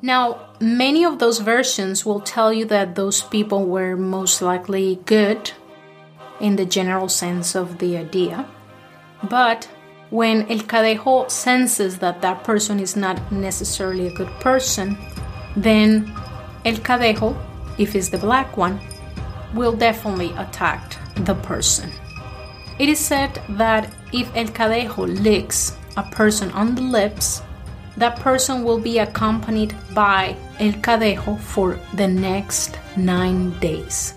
Now, 0.00 0.48
many 0.60 1.04
of 1.04 1.18
those 1.18 1.38
versions 1.38 2.04
will 2.04 2.20
tell 2.20 2.52
you 2.52 2.64
that 2.66 2.94
those 2.94 3.22
people 3.22 3.64
were 3.66 3.96
most 3.96 4.42
likely 4.42 5.00
good 5.06 5.52
in 6.40 6.56
the 6.56 6.66
general 6.66 7.08
sense 7.08 7.54
of 7.54 7.78
the 7.78 7.96
idea. 7.96 8.46
But 9.22 9.68
when 10.10 10.42
El 10.50 10.58
Cadejo 10.58 11.30
senses 11.30 11.98
that 11.98 12.20
that 12.22 12.44
person 12.44 12.80
is 12.80 12.96
not 12.96 13.32
necessarily 13.32 14.06
a 14.08 14.14
good 14.14 14.30
person, 14.40 14.98
then 15.56 16.12
El 16.64 16.76
Cadejo, 16.76 17.36
if 17.78 17.94
it's 17.94 18.10
the 18.10 18.18
black 18.18 18.56
one, 18.56 18.78
will 19.54 19.72
definitely 19.72 20.32
attack 20.36 20.96
the 21.16 21.34
person. 21.34 21.90
It 22.78 22.88
is 22.88 22.98
said 22.98 23.40
that 23.50 23.92
if 24.12 24.34
El 24.34 24.46
Cadejo 24.46 25.06
licks 25.22 25.76
a 25.96 26.02
person 26.02 26.50
on 26.50 26.74
the 26.74 26.82
lips, 26.82 27.42
that 27.96 28.18
person 28.18 28.64
will 28.64 28.80
be 28.80 28.98
accompanied 28.98 29.74
by 29.94 30.36
El 30.58 30.72
Cadejo 30.82 31.38
for 31.38 31.78
the 31.94 32.08
next 32.08 32.78
nine 32.96 33.56
days. 33.60 34.14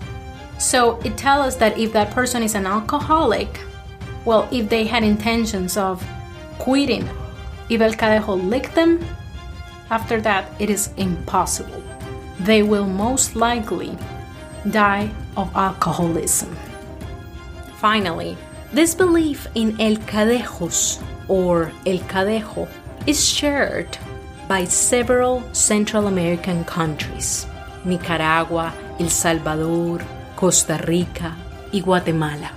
So 0.58 0.98
it 1.04 1.16
tells 1.16 1.46
us 1.46 1.56
that 1.56 1.78
if 1.78 1.92
that 1.92 2.10
person 2.10 2.42
is 2.42 2.56
an 2.56 2.66
alcoholic, 2.66 3.60
well, 4.24 4.48
if 4.50 4.68
they 4.68 4.84
had 4.84 5.04
intentions 5.04 5.76
of 5.76 6.04
quitting, 6.58 7.08
if 7.68 7.80
El 7.80 7.92
Cadejo 7.92 8.34
licked 8.34 8.74
them, 8.74 8.98
after 9.90 10.20
that 10.20 10.50
it 10.58 10.68
is 10.68 10.90
impossible. 10.96 11.82
They 12.40 12.64
will 12.64 12.86
most 12.86 13.36
likely 13.36 13.96
die 14.70 15.10
of 15.36 15.54
alcoholism. 15.54 16.56
Finally, 17.76 18.36
this 18.72 18.94
belief 18.94 19.46
in 19.54 19.80
El 19.80 19.96
Cadejos 19.96 21.02
or 21.28 21.72
El 21.86 21.98
Cadejo 21.98 22.68
is 23.06 23.24
shared 23.24 23.98
by 24.46 24.64
several 24.64 25.42
Central 25.52 26.06
American 26.06 26.64
countries 26.64 27.46
Nicaragua, 27.84 28.74
El 28.98 29.08
Salvador, 29.08 30.00
Costa 30.36 30.82
Rica, 30.86 31.34
and 31.72 31.82
Guatemala. 31.82 32.50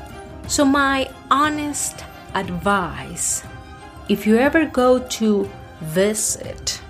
So, 0.47 0.65
my 0.65 1.09
honest 1.29 2.03
advice 2.33 3.43
if 4.09 4.27
you 4.27 4.37
ever 4.37 4.65
go 4.65 4.99
to 4.99 5.49
visit 5.79 6.81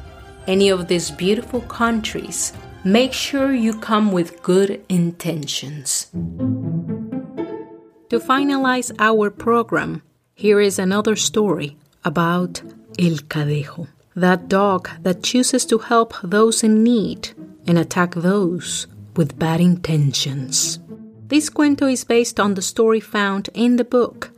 any 0.47 0.69
of 0.69 0.87
these 0.87 1.11
beautiful 1.11 1.61
countries, 1.61 2.53
make 2.83 3.13
sure 3.13 3.53
you 3.53 3.73
come 3.73 4.11
with 4.11 4.41
good 4.41 4.83
intentions. 4.89 6.07
To 8.11 8.19
finalize 8.19 8.91
our 8.99 9.29
program, 9.29 10.01
here 10.35 10.59
is 10.59 10.77
another 10.77 11.15
story 11.15 11.77
about 12.03 12.61
El 12.99 13.15
Cadejo, 13.31 13.87
that 14.17 14.49
dog 14.49 14.89
that 15.03 15.23
chooses 15.23 15.65
to 15.67 15.77
help 15.77 16.15
those 16.21 16.61
in 16.61 16.83
need 16.83 17.29
and 17.65 17.77
attack 17.79 18.13
those 18.13 18.87
with 19.15 19.39
bad 19.39 19.61
intentions. 19.61 20.77
This 21.29 21.49
cuento 21.49 21.89
is 21.89 22.03
based 22.03 22.37
on 22.37 22.55
the 22.55 22.61
story 22.61 22.99
found 22.99 23.49
in 23.53 23.77
the 23.77 23.85
book 23.85 24.31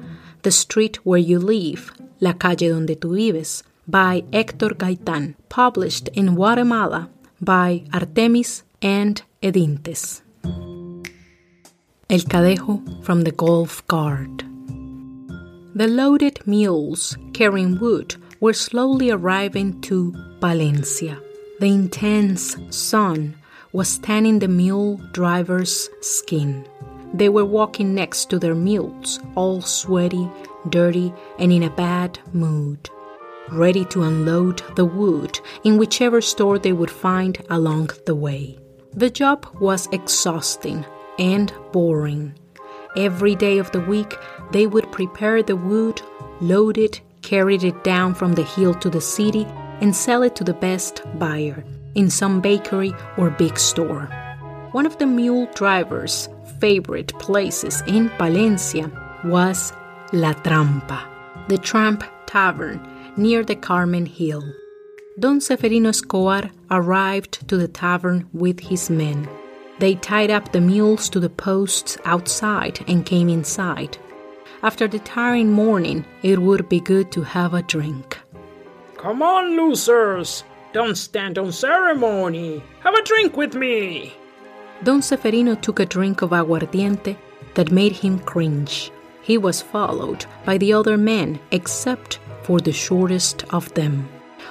The 0.43 0.51
Street 0.51 0.97
Where 1.03 1.17
You 1.17 1.39
Live, 1.39 1.91
La 2.19 2.33
Calle 2.33 2.69
Donde 2.69 2.95
Tú 2.99 3.15
Vives, 3.15 3.63
by 3.88 4.21
Héctor 4.29 4.73
Gaitán, 4.77 5.33
published 5.49 6.09
in 6.09 6.36
Guatemala 6.36 7.09
by 7.41 7.86
Artemis 7.91 8.62
and 8.83 9.23
Edinter. 9.41 10.22
El 12.10 12.20
Cadejo 12.20 13.02
from 13.02 13.22
the 13.22 13.32
Gulf 13.32 13.88
Guard. 13.88 14.44
The 15.74 15.88
loaded 15.88 16.46
mules 16.46 17.18
carrying 17.34 17.80
wood 17.80 18.16
were 18.42 18.54
slowly 18.54 19.10
arriving 19.10 19.80
to 19.82 20.13
Valencia. 20.42 21.18
The 21.62 21.68
intense 21.68 22.58
sun 22.72 23.36
was 23.72 24.00
tanning 24.00 24.39
the 24.39 24.50
mule 24.50 24.98
driver's 25.13 25.89
skin. 26.02 26.68
They 27.13 27.30
were 27.30 27.46
walking 27.46 27.96
next 27.96 28.30
to 28.32 28.38
their 28.38 28.54
mules, 28.54 29.22
all 29.36 29.62
sweaty, 29.62 30.30
dirty, 30.70 31.13
and 31.39 31.54
in 31.54 31.63
a 31.63 31.70
bad 31.70 32.20
mood, 32.34 32.89
ready 33.50 33.86
to 33.86 34.04
unload 34.04 34.62
the 34.76 34.86
wood 34.86 35.39
in 35.63 35.78
whichever 35.78 36.20
store 36.20 36.60
they 36.60 36.74
would 36.74 36.92
find 36.92 37.42
along 37.50 37.92
the 38.06 38.16
way. 38.16 38.60
The 38.94 39.10
job 39.10 39.48
was 39.60 39.88
exhausting 39.94 40.86
and 41.19 41.54
boring. 41.71 42.34
Every 42.95 43.36
day 43.36 43.58
of 43.58 43.71
the 43.71 43.82
week, 43.82 44.15
they 44.52 44.67
would 44.67 44.91
prepare 44.91 45.41
the 45.41 45.56
wood, 45.56 46.02
load 46.41 46.78
it, 46.78 47.02
carry 47.21 47.56
it 47.56 47.84
down 47.84 48.13
from 48.13 48.34
the 48.34 48.43
hill 48.43 48.73
to 48.76 48.89
the 48.89 49.02
city, 49.02 49.45
and 49.82 49.95
sell 49.95 50.23
it 50.23 50.36
to 50.36 50.43
the 50.43 50.54
best 50.54 51.02
buyer 51.17 51.63
in 51.95 52.10
some 52.10 52.41
bakery 52.41 52.93
or 53.17 53.30
big 53.30 53.58
store. 53.58 54.06
One 54.71 54.86
of 54.86 54.97
the 54.97 55.06
mule 55.06 55.47
driver's 55.56 56.30
favorite 56.60 57.13
places 57.19 57.82
in 57.88 58.10
Valencia 58.17 58.89
was 59.23 59.73
La 60.12 60.34
Trampa, 60.34 61.04
the 61.47 61.58
Tramp 61.58 62.04
Tavern 62.26 62.80
near 63.17 63.43
the 63.43 63.56
Carmen 63.56 64.06
Hill. 64.06 64.43
Don 65.19 65.39
Seferino 65.39 65.89
Escobar 65.89 66.49
arrived 66.71 67.47
to 67.47 67.58
the 67.58 67.67
tavern 67.67 68.28
with 68.34 68.60
his 68.60 68.89
men. 68.89 69.30
They 69.79 69.95
tied 69.95 70.31
up 70.31 70.51
the 70.51 70.62
mules 70.62 71.09
to 71.09 71.19
the 71.19 71.29
posts 71.29 71.97
outside 72.05 72.79
and 72.88 73.05
came 73.05 73.29
inside. 73.29 73.97
After 74.62 74.88
the 74.88 74.99
tiring 74.99 75.51
morning, 75.51 76.05
it 76.21 76.39
would 76.39 76.69
be 76.69 76.79
good 76.79 77.12
to 77.12 77.23
have 77.23 77.53
a 77.53 77.63
drink. 77.63 78.19
Come 78.97 79.21
on, 79.21 79.57
losers! 79.57 80.43
Don't 80.71 80.95
stand 80.95 81.38
on 81.38 81.51
ceremony! 81.51 82.63
Have 82.79 82.93
a 82.93 83.03
drink 83.03 83.36
with 83.36 83.55
me! 83.55 84.13
Don 84.83 85.01
Seferino 85.01 85.59
took 85.62 85.79
a 85.79 85.86
drink 85.86 86.21
of 86.21 86.31
aguardiente 86.31 87.17
that 87.55 87.71
made 87.71 87.91
him 87.91 88.19
cringe. 88.19 88.91
He 89.21 89.38
was 89.38 89.62
followed 89.62 90.25
by 90.45 90.57
the 90.57 90.73
other 90.73 90.97
men, 90.97 91.39
except 91.51 92.19
for 92.43 92.59
the 92.59 92.73
shortest 92.73 93.43
of 93.53 93.73
them, 93.73 94.07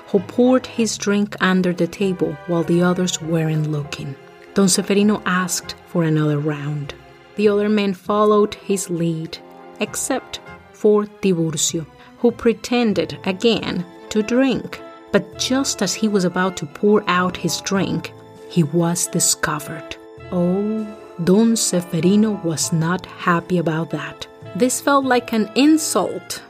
who 0.09 0.21
poured 0.21 0.67
his 0.67 0.97
drink 0.97 1.37
under 1.41 1.73
the 1.73 1.87
table 1.87 2.37
while 2.47 2.65
the 2.65 2.83
others 2.83 3.21
weren't 3.21 3.71
looking. 3.71 4.15
Don 4.55 4.67
Seferino 4.67 5.23
asked 5.25 5.75
for 5.87 6.05
another 6.05 6.39
round. 6.39 6.95
The 7.37 7.49
other 7.49 7.69
men 7.69 7.95
followed 7.95 8.55
his 8.55 8.91
lead, 8.91 9.39
except 9.81 10.41
for 10.73 11.05
Tiburcio, 11.05 11.87
who 12.19 12.31
pretended 12.31 13.19
again 13.25 13.85
to 14.11 14.23
drink. 14.23 14.81
But 15.11 15.39
just 15.39 15.83
as 15.83 15.95
he 15.95 16.09
was 16.09 16.25
about 16.25 16.57
to 16.59 16.67
pour 16.67 17.03
out 17.09 17.37
his 17.37 17.61
drink, 17.63 18.13
he 18.49 18.63
was 18.63 19.07
discovered. 19.07 19.97
Oh, 20.31 20.87
Don 21.25 21.53
Seferino 21.53 22.43
was 22.45 22.73
not 22.73 23.07
happy 23.07 23.59
about 23.59 23.91
that. 23.91 24.27
This 24.57 24.81
felt 24.81 25.07
like 25.07 25.33
an 25.33 25.51
insult. 25.55 26.43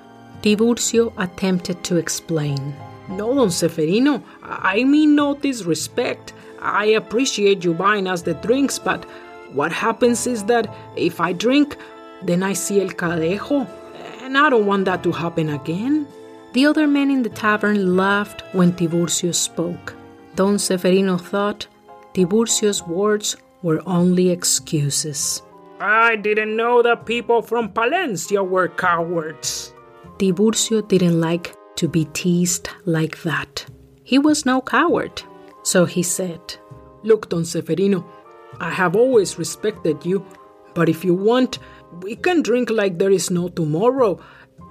Tiburcio 0.42 1.12
attempted 1.18 1.84
to 1.84 1.96
explain. 1.96 2.74
No, 3.08 3.34
Don 3.34 3.48
Seferino, 3.48 4.22
I 4.42 4.82
mean 4.82 5.14
no 5.14 5.34
disrespect. 5.34 6.32
I 6.62 6.86
appreciate 6.86 7.64
you 7.64 7.74
buying 7.74 8.06
us 8.06 8.22
the 8.22 8.34
drinks, 8.34 8.78
but 8.78 9.04
what 9.52 9.72
happens 9.72 10.26
is 10.26 10.44
that 10.44 10.72
if 10.96 11.20
I 11.20 11.32
drink, 11.32 11.76
then 12.22 12.42
I 12.42 12.52
see 12.52 12.80
El 12.80 12.90
Cadejo, 12.90 13.68
and 14.22 14.38
I 14.38 14.48
don't 14.48 14.66
want 14.66 14.84
that 14.84 15.02
to 15.02 15.12
happen 15.12 15.50
again. 15.50 16.06
The 16.52 16.66
other 16.66 16.86
men 16.86 17.10
in 17.10 17.22
the 17.22 17.30
tavern 17.30 17.96
laughed 17.96 18.44
when 18.52 18.72
Tiburcio 18.72 19.34
spoke. 19.34 19.94
Don 20.36 20.54
Seferino 20.56 21.20
thought 21.20 21.66
Tiburcio's 22.14 22.82
words 22.86 23.36
were 23.62 23.82
only 23.86 24.30
excuses. 24.30 25.42
I 25.80 26.16
didn't 26.16 26.56
know 26.56 26.82
that 26.82 27.06
people 27.06 27.42
from 27.42 27.70
Palencia 27.70 28.46
were 28.46 28.68
cowards. 28.68 29.74
Tiburcio 30.18 30.86
didn't 30.86 31.20
like 31.20 31.56
to 31.76 31.88
be 31.88 32.04
teased 32.12 32.68
like 32.84 33.22
that. 33.22 33.66
He 34.04 34.18
was 34.18 34.46
no 34.46 34.60
coward. 34.60 35.22
So 35.62 35.84
he 35.84 36.02
said, 36.02 36.56
Look, 37.02 37.28
Don 37.28 37.42
Seferino, 37.42 38.04
I 38.60 38.70
have 38.70 38.96
always 38.96 39.38
respected 39.38 40.04
you, 40.04 40.24
but 40.74 40.88
if 40.88 41.04
you 41.04 41.14
want, 41.14 41.58
we 42.00 42.16
can 42.16 42.42
drink 42.42 42.70
like 42.70 42.98
there 42.98 43.10
is 43.10 43.30
no 43.30 43.48
tomorrow. 43.48 44.20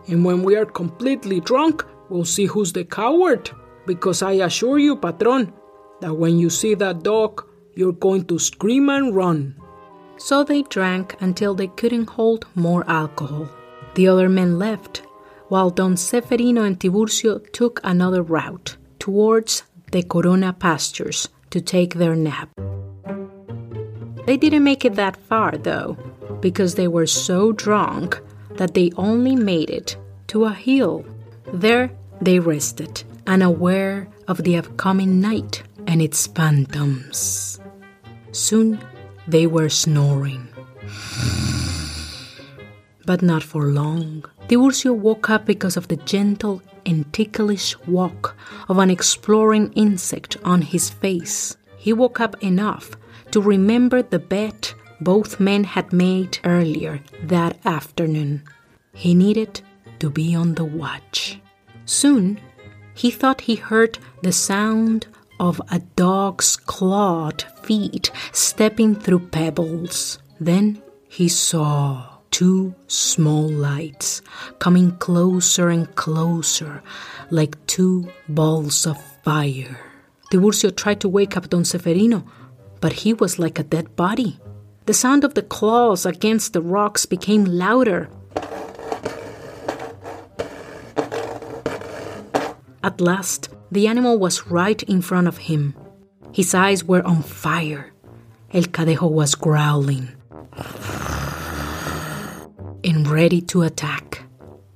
And 0.08 0.26
when 0.26 0.44
we 0.44 0.56
are 0.56 0.66
completely 0.66 1.40
drunk, 1.40 1.86
we'll 2.10 2.26
see 2.26 2.46
who's 2.46 2.74
the 2.74 2.86
coward. 2.86 3.52
Because 3.86 4.22
I 4.22 4.34
assure 4.34 4.80
you, 4.80 4.96
Patron, 4.96 5.54
that 6.02 6.14
when 6.14 6.38
you 6.38 6.50
see 6.50 6.76
that 6.76 7.04
dog, 7.04 7.48
you're 7.76 7.94
going 7.94 8.26
to 8.26 8.40
scream 8.40 8.90
and 8.90 9.16
run. 9.16 9.56
So 10.18 10.44
they 10.44 10.64
drank 10.64 11.16
until 11.20 11.56
they 11.56 11.68
couldn't 11.68 12.10
hold 12.10 12.46
more 12.56 12.88
alcohol. 12.90 13.50
The 13.96 14.08
other 14.08 14.30
men 14.30 14.60
left, 14.60 15.04
while 15.48 15.70
Don 15.70 15.96
Seferino 15.96 16.66
and 16.66 16.80
Tiburcio 16.80 17.52
took 17.52 17.80
another 17.84 18.22
route 18.22 18.78
towards 19.00 19.64
the 19.92 20.04
Corona 20.04 20.54
pastures 20.54 21.28
to 21.50 21.62
take 21.62 21.96
their 21.96 22.16
nap. 22.16 22.50
They 24.26 24.38
didn't 24.38 24.64
make 24.64 24.86
it 24.86 24.96
that 24.96 25.18
far, 25.18 25.58
though, 25.58 25.98
because 26.42 26.76
they 26.76 26.88
were 26.88 27.08
so 27.08 27.52
drunk 27.52 28.20
that 28.56 28.74
they 28.74 28.92
only 28.98 29.36
made 29.36 29.70
it 29.70 29.98
to 30.28 30.46
a 30.46 30.54
hill. 30.54 31.06
There 31.54 31.92
they 32.22 32.40
rested, 32.40 33.04
unaware 33.28 34.08
of 34.28 34.44
the 34.44 34.58
upcoming 34.58 35.20
night 35.20 35.64
and 35.88 36.02
its 36.02 36.28
phantoms. 36.28 37.60
Soon 38.32 38.80
they 39.28 39.48
were 39.48 39.70
snoring. 39.70 40.48
But 43.06 43.22
not 43.22 43.44
for 43.44 43.68
long. 43.68 44.24
Tiburcio 44.48 44.94
woke 44.96 45.30
up 45.30 45.46
because 45.46 45.76
of 45.76 45.88
the 45.88 45.98
gentle 45.98 46.62
and 46.86 47.12
ticklish 47.14 47.78
walk 47.88 48.36
of 48.70 48.78
an 48.78 48.90
exploring 48.90 49.72
insect 49.74 50.38
on 50.44 50.62
his 50.62 50.90
face. 50.90 51.58
He 51.78 51.94
woke 51.94 52.20
up 52.20 52.42
enough 52.44 52.92
to 53.32 53.42
remember 53.42 54.02
the 54.02 54.20
bet 54.20 54.74
both 55.00 55.40
men 55.40 55.64
had 55.64 55.92
made 55.92 56.40
earlier 56.44 57.02
that 57.24 57.58
afternoon. 57.66 58.44
He 58.94 59.14
needed 59.16 59.62
to 60.00 60.10
be 60.10 60.36
on 60.36 60.56
the 60.56 60.66
watch. 60.66 61.40
Soon, 61.86 62.40
he 62.94 63.10
thought 63.10 63.42
he 63.42 63.56
heard 63.56 63.98
the 64.22 64.32
sound 64.32 65.08
of 65.40 65.60
a 65.72 65.80
dog's 65.80 66.56
clawed 66.56 67.42
feet 67.64 68.12
stepping 68.32 68.96
through 68.96 69.28
pebbles. 69.30 70.20
Then 70.40 70.82
he 71.10 71.28
saw 71.28 72.11
two 72.32 72.74
small 72.88 73.48
lights 73.48 74.22
coming 74.60 74.92
closer 74.98 75.70
and 75.70 75.94
closer 75.96 76.82
like 77.30 77.64
two 77.68 78.10
balls 78.28 78.88
of 78.88 78.98
fire. 79.24 79.78
Tiburcio 80.32 80.76
tried 80.76 81.02
to 81.02 81.10
wake 81.10 81.38
up 81.38 81.50
Don 81.50 81.64
Seferino, 81.64 82.26
but 82.80 82.94
he 82.94 83.14
was 83.14 83.38
like 83.38 83.60
a 83.60 83.64
dead 83.64 83.96
body. 83.96 84.40
The 84.86 84.94
sound 84.94 85.24
of 85.24 85.36
the 85.36 85.44
claws 85.44 86.06
against 86.06 86.54
the 86.54 86.62
rocks 86.62 87.06
became 87.06 87.46
louder. 87.46 88.10
At 92.84 93.00
last, 93.00 93.50
the 93.72 93.88
animal 93.88 94.18
was 94.18 94.48
right 94.48 94.82
in 94.84 95.02
front 95.02 95.28
of 95.28 95.38
him. 95.38 95.76
His 96.32 96.56
eyes 96.56 96.84
were 96.84 97.06
on 97.06 97.22
fire. 97.22 97.94
El 98.54 98.64
Cadejo 98.64 99.10
was 99.12 99.36
growling 99.36 100.10
and 102.84 103.08
ready 103.08 103.42
to 103.42 103.64
attack. 103.64 104.24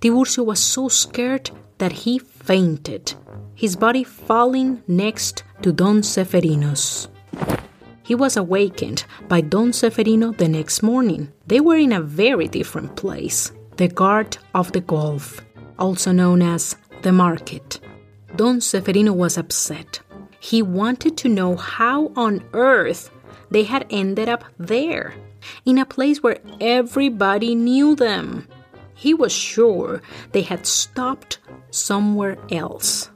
Tiburcio 0.01 0.45
was 0.45 0.59
so 0.59 0.87
scared 0.87 1.49
that 1.77 1.91
he 1.91 2.19
fainted, 2.19 3.13
his 3.55 3.75
body 3.75 4.03
falling 4.03 4.83
next 4.87 5.43
to 5.61 5.71
Don 5.71 6.01
Seferino's. 6.01 7.07
He 8.03 8.13
was 8.13 8.37
awakened 8.37 9.05
by 9.27 9.41
Don 9.41 9.71
Seferino 9.71 10.37
the 10.37 10.47
next 10.47 10.83
morning. 10.83 11.31
They 11.47 11.59
were 11.59 11.77
in 11.77 11.91
a 11.91 12.01
very 12.01 12.47
different 12.47 12.95
place, 12.95 13.51
the 13.77 13.87
guard 13.87 14.37
of 14.53 14.71
the 14.73 14.81
Gulf, 14.81 15.41
also 15.79 16.11
known 16.11 16.41
as 16.43 16.75
the 17.01 17.11
market. 17.11 17.79
Don 18.35 18.59
Seferino 18.59 19.15
was 19.15 19.37
upset. 19.37 20.01
He 20.39 20.61
wanted 20.61 21.17
to 21.17 21.29
know 21.29 21.55
how 21.55 22.11
on 22.15 22.43
earth 22.53 23.09
they 23.49 23.63
had 23.63 23.87
ended 23.89 24.29
up 24.29 24.43
there 24.59 25.15
in 25.65 25.77
a 25.77 25.85
place 25.85 26.21
where 26.21 26.39
everybody 26.59 27.55
knew 27.55 27.95
them. 27.95 28.47
He 28.93 29.13
was 29.13 29.31
sure 29.31 30.01
they 30.31 30.41
had 30.41 30.65
stopped 30.65 31.39
somewhere 31.71 32.37
else. 32.51 33.09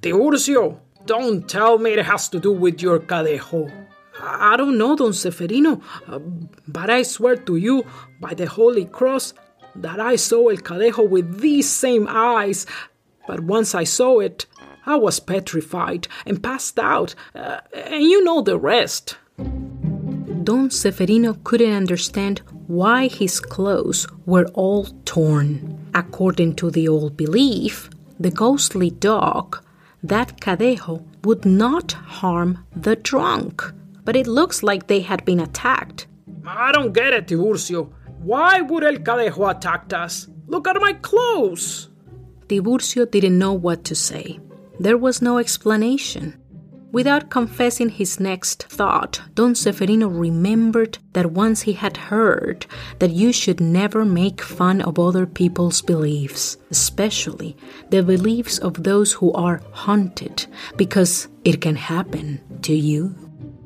Tiburcio, 0.00 0.78
don't 1.06 1.48
tell 1.48 1.78
me 1.78 1.92
it 1.92 2.04
has 2.04 2.28
to 2.30 2.40
do 2.40 2.52
with 2.52 2.80
your 2.80 2.98
cadejo. 3.00 3.70
I 4.20 4.56
don't 4.56 4.78
know, 4.78 4.96
Don 4.96 5.12
Seferino, 5.12 5.80
uh, 6.08 6.18
but 6.66 6.90
I 6.90 7.02
swear 7.02 7.36
to 7.36 7.56
you, 7.56 7.84
by 8.20 8.34
the 8.34 8.46
Holy 8.46 8.84
Cross, 8.84 9.34
that 9.76 10.00
I 10.00 10.16
saw 10.16 10.48
El 10.48 10.56
Cadejo 10.56 11.08
with 11.08 11.40
these 11.40 11.70
same 11.70 12.06
eyes. 12.08 12.66
But 13.26 13.40
once 13.40 13.74
I 13.74 13.84
saw 13.84 14.20
it, 14.20 14.46
I 14.86 14.96
was 14.96 15.20
petrified 15.20 16.08
and 16.26 16.42
passed 16.42 16.78
out, 16.78 17.14
uh, 17.34 17.60
and 17.72 18.02
you 18.02 18.24
know 18.24 18.40
the 18.40 18.58
rest. 18.58 19.18
Don 20.48 20.70
Seferino 20.70 21.34
couldn't 21.44 21.74
understand 21.74 22.40
why 22.68 23.08
his 23.08 23.38
clothes 23.38 24.06
were 24.24 24.46
all 24.54 24.86
torn. 25.04 25.90
According 25.94 26.54
to 26.54 26.70
the 26.70 26.88
old 26.88 27.18
belief, 27.18 27.90
the 28.18 28.30
ghostly 28.30 28.88
dog, 28.88 29.62
that 30.02 30.40
Cadejo, 30.40 31.04
would 31.22 31.44
not 31.44 31.92
harm 31.92 32.64
the 32.74 32.96
drunk. 32.96 33.62
But 34.06 34.16
it 34.16 34.26
looks 34.26 34.62
like 34.62 34.86
they 34.86 35.00
had 35.00 35.22
been 35.26 35.38
attacked. 35.38 36.06
I 36.46 36.72
don't 36.72 36.94
get 36.94 37.12
it, 37.12 37.26
Tiburcio. 37.26 37.92
Why 38.22 38.62
would 38.62 38.84
El 38.84 39.00
Cadejo 39.04 39.54
attack 39.54 39.92
us? 39.92 40.28
Look 40.46 40.66
at 40.66 40.80
my 40.80 40.94
clothes! 40.94 41.90
Tiburcio 42.46 43.04
didn't 43.04 43.38
know 43.38 43.52
what 43.52 43.84
to 43.84 43.94
say. 43.94 44.40
There 44.80 44.96
was 44.96 45.20
no 45.20 45.36
explanation. 45.36 46.40
Without 46.90 47.28
confessing 47.28 47.90
his 47.90 48.18
next 48.18 48.64
thought, 48.64 49.20
Don 49.34 49.52
Seferino 49.52 50.08
remembered 50.08 50.98
that 51.12 51.32
once 51.32 51.62
he 51.62 51.74
had 51.74 51.96
heard 51.96 52.64
that 52.98 53.10
you 53.10 53.30
should 53.30 53.60
never 53.60 54.06
make 54.06 54.40
fun 54.40 54.80
of 54.80 54.98
other 54.98 55.26
people's 55.26 55.82
beliefs, 55.82 56.56
especially 56.70 57.56
the 57.90 58.02
beliefs 58.02 58.58
of 58.58 58.84
those 58.84 59.12
who 59.12 59.32
are 59.34 59.60
haunted, 59.72 60.46
because 60.76 61.28
it 61.44 61.60
can 61.60 61.76
happen 61.76 62.40
to 62.62 62.74
you. 62.74 63.14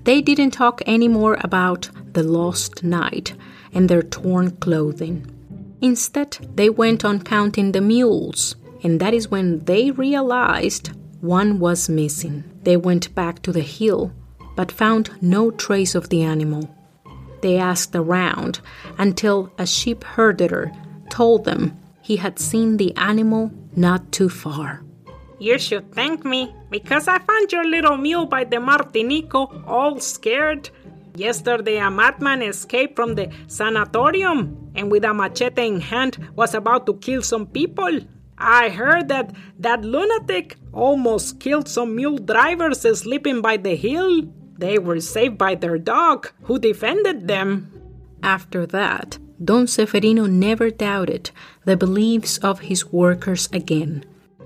They 0.03 0.21
didn't 0.21 0.51
talk 0.51 0.83
anymore 0.85 1.39
about 1.43 1.91
the 2.15 2.25
lost 2.25 2.83
night 2.83 3.35
and 3.73 3.89
their 3.89 4.03
torn 4.03 4.57
clothing. 4.57 5.29
Instead, 5.81 6.39
they 6.57 6.69
went 6.69 7.05
on 7.05 7.23
counting 7.23 7.71
the 7.71 7.81
mules, 7.81 8.57
and 8.83 8.99
that 9.01 9.15
is 9.15 9.31
when 9.31 9.65
they 9.65 9.93
realized 9.93 10.91
one 11.23 11.61
was 11.61 11.89
missing. 11.89 12.43
They 12.65 12.77
went 12.77 13.15
back 13.15 13.43
to 13.43 13.53
the 13.53 13.61
hill, 13.61 14.13
but 14.57 14.73
found 14.73 15.11
no 15.23 15.53
trace 15.53 15.95
of 15.95 16.09
the 16.09 16.23
animal. 16.23 16.69
They 17.43 17.59
asked 17.59 17.95
around 17.95 18.61
until 18.99 19.53
a 19.57 19.65
sheep 19.65 20.03
herder 20.03 20.73
told 21.11 21.45
them 21.45 21.79
he 22.03 22.17
had 22.17 22.41
seen 22.41 22.77
the 22.77 22.95
animal 22.97 23.53
not 23.77 24.11
too 24.11 24.29
far. 24.29 24.83
You 25.39 25.59
should 25.59 25.93
thank 25.93 26.25
me 26.25 26.53
because 26.71 27.07
I 27.07 27.19
found 27.19 27.53
your 27.53 27.65
little 27.65 27.97
mule 27.97 28.27
by 28.27 28.43
the 28.45 28.57
Martinico 28.57 29.63
all 29.67 30.01
scared. 30.01 30.71
Yesterday, 31.15 31.79
a 31.79 31.91
madman 31.91 32.43
escaped 32.43 32.97
from 32.97 33.15
the 33.15 33.31
sanatorium 33.47 34.73
and 34.75 34.91
with 34.91 35.05
a 35.05 35.15
machete 35.15 35.69
in 35.69 35.81
hand 35.81 36.19
was 36.35 36.55
about 36.55 36.87
to 36.87 36.95
kill 36.95 37.23
some 37.23 37.47
people. 37.47 38.01
I 38.42 38.70
heard 38.70 39.09
that 39.09 39.35
that 39.59 39.85
lunatic 39.85 40.57
almost 40.72 41.38
killed 41.38 41.68
some 41.68 41.94
mule 41.94 42.18
drivers 42.18 42.81
sleeping 42.98 43.40
by 43.40 43.57
the 43.57 43.76
hill. 43.76 44.22
They 44.59 44.78
were 44.78 45.00
saved 45.00 45.38
by 45.38 45.55
their 45.55 45.78
dog, 45.78 46.31
who 46.42 46.59
defended 46.59 47.28
them. 47.28 47.72
After 48.22 48.66
that, 48.66 49.18
Don 49.42 49.66
Seferino 49.66 50.28
never 50.28 50.70
doubted 50.70 51.31
the 51.64 51.76
beliefs 51.76 52.38
of 52.38 52.61
his 52.61 52.92
workers 52.92 53.48
again 53.52 54.05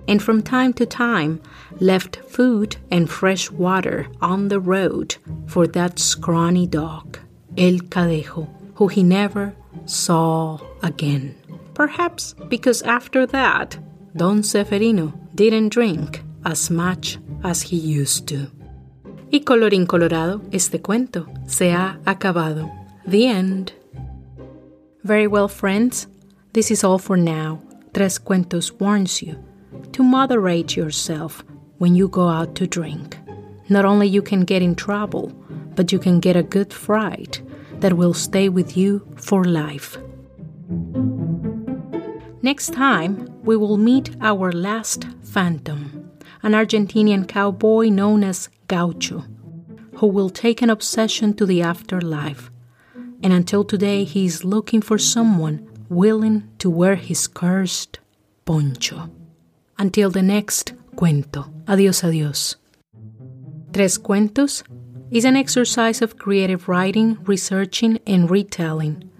and 0.08 0.22
from 0.22 0.42
time 0.42 0.72
to 0.74 0.86
time 0.86 1.40
left 1.80 2.16
food 2.16 2.76
and 2.90 3.10
fresh 3.10 3.50
water 3.50 4.06
on 4.20 4.48
the 4.48 4.60
road 4.60 5.16
for 5.46 5.66
that 5.66 5.98
scrawny 5.98 6.66
dog, 6.66 7.18
El 7.56 7.78
Cadejo, 7.78 8.48
who 8.74 8.88
he 8.88 9.02
never 9.02 9.54
saw 9.84 10.58
again. 10.82 11.34
Perhaps 11.74 12.34
because 12.48 12.82
after 12.82 13.26
that, 13.26 13.78
Don 14.16 14.40
Seferino 14.40 15.12
didn't 15.34 15.68
drink 15.68 16.22
as 16.46 16.70
much 16.70 17.18
as 17.44 17.60
he 17.60 17.76
used 17.76 18.26
to. 18.28 18.50
Y 19.30 19.40
colorín 19.40 19.86
colorado, 19.86 20.40
este 20.52 20.80
cuento 20.80 21.26
se 21.46 21.72
ha 21.72 21.98
acabado. 22.06 22.70
The 23.06 23.26
end. 23.26 23.72
Very 25.04 25.26
well, 25.26 25.48
friends. 25.48 26.06
This 26.54 26.70
is 26.70 26.82
all 26.82 26.98
for 26.98 27.18
now. 27.18 27.60
Tres 27.92 28.18
Cuentos 28.18 28.72
warns 28.80 29.20
you 29.20 29.36
to 29.92 30.02
moderate 30.02 30.76
yourself 30.76 31.44
when 31.76 31.94
you 31.94 32.08
go 32.08 32.28
out 32.28 32.54
to 32.54 32.66
drink. 32.66 33.18
Not 33.68 33.84
only 33.84 34.06
you 34.06 34.22
can 34.22 34.44
get 34.44 34.62
in 34.62 34.74
trouble, 34.74 35.30
but 35.74 35.92
you 35.92 35.98
can 35.98 36.20
get 36.20 36.36
a 36.36 36.42
good 36.42 36.72
fright 36.72 37.42
that 37.80 37.92
will 37.92 38.14
stay 38.14 38.48
with 38.48 38.78
you 38.78 39.06
for 39.16 39.44
life. 39.44 39.98
Next 42.42 42.72
time, 42.72 43.28
we 43.42 43.56
will 43.56 43.76
meet 43.76 44.14
our 44.20 44.52
last 44.52 45.06
phantom, 45.22 46.10
an 46.42 46.52
Argentinian 46.52 47.26
cowboy 47.26 47.88
known 47.88 48.22
as 48.22 48.48
Gaucho, 48.68 49.24
who 49.96 50.06
will 50.06 50.30
take 50.30 50.60
an 50.62 50.70
obsession 50.70 51.34
to 51.34 51.46
the 51.46 51.62
afterlife. 51.62 52.50
And 53.22 53.32
until 53.32 53.64
today, 53.64 54.04
he 54.04 54.26
is 54.26 54.44
looking 54.44 54.82
for 54.82 54.98
someone 54.98 55.66
willing 55.88 56.48
to 56.58 56.68
wear 56.68 56.96
his 56.96 57.26
cursed 57.26 58.00
poncho. 58.44 59.10
Until 59.78 60.10
the 60.10 60.22
next 60.22 60.74
cuento. 60.94 61.50
Adiós, 61.64 62.02
adiós. 62.02 62.56
Tres 63.72 63.98
Cuentos 63.98 64.62
is 65.10 65.24
an 65.24 65.36
exercise 65.36 66.02
of 66.02 66.18
creative 66.18 66.68
writing, 66.68 67.18
researching, 67.24 67.98
and 68.06 68.30
retelling. 68.30 69.10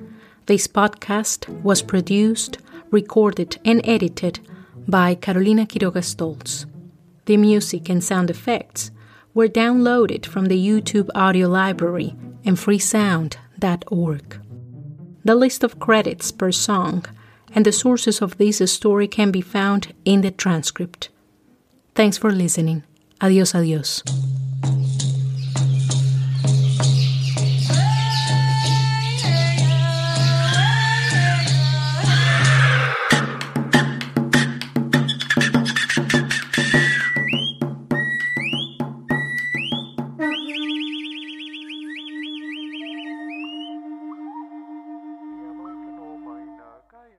This 0.47 0.67
podcast 0.67 1.49
was 1.63 1.83
produced, 1.83 2.59
recorded, 2.91 3.59
and 3.65 3.81
edited 3.85 4.41
by 4.89 5.15
Carolina 5.15 5.67
Quiroga 5.67 6.03
Stoltz. 6.03 6.67
The 7.27 7.37
music 7.37 7.89
and 7.89 8.03
sound 8.03 8.31
effects 8.31 8.91
were 9.35 9.49
downloaded 9.49 10.25
from 10.27 10.47
the 10.47 10.59
YouTube 10.59 11.11
audio 11.15 11.49
library 11.49 12.15
and 12.45 12.57
freesound.org. 12.57 14.41
The 15.25 15.35
list 15.35 15.65
of 15.65 15.81
credits 15.81 16.31
per 16.31 16.53
song 16.53 17.05
and 17.53 17.67
the 17.67 17.73
sources 17.73 18.23
of 18.23 18.39
this 18.39 18.59
story 18.71 19.09
can 19.09 19.31
be 19.31 19.41
found 19.41 19.93
in 20.05 20.21
the 20.21 20.31
transcript. 20.31 21.09
Thanks 21.95 22.19
for 22.19 22.31
listening. 22.31 22.85
Adiós, 23.21 23.55
adiós. 23.55 24.03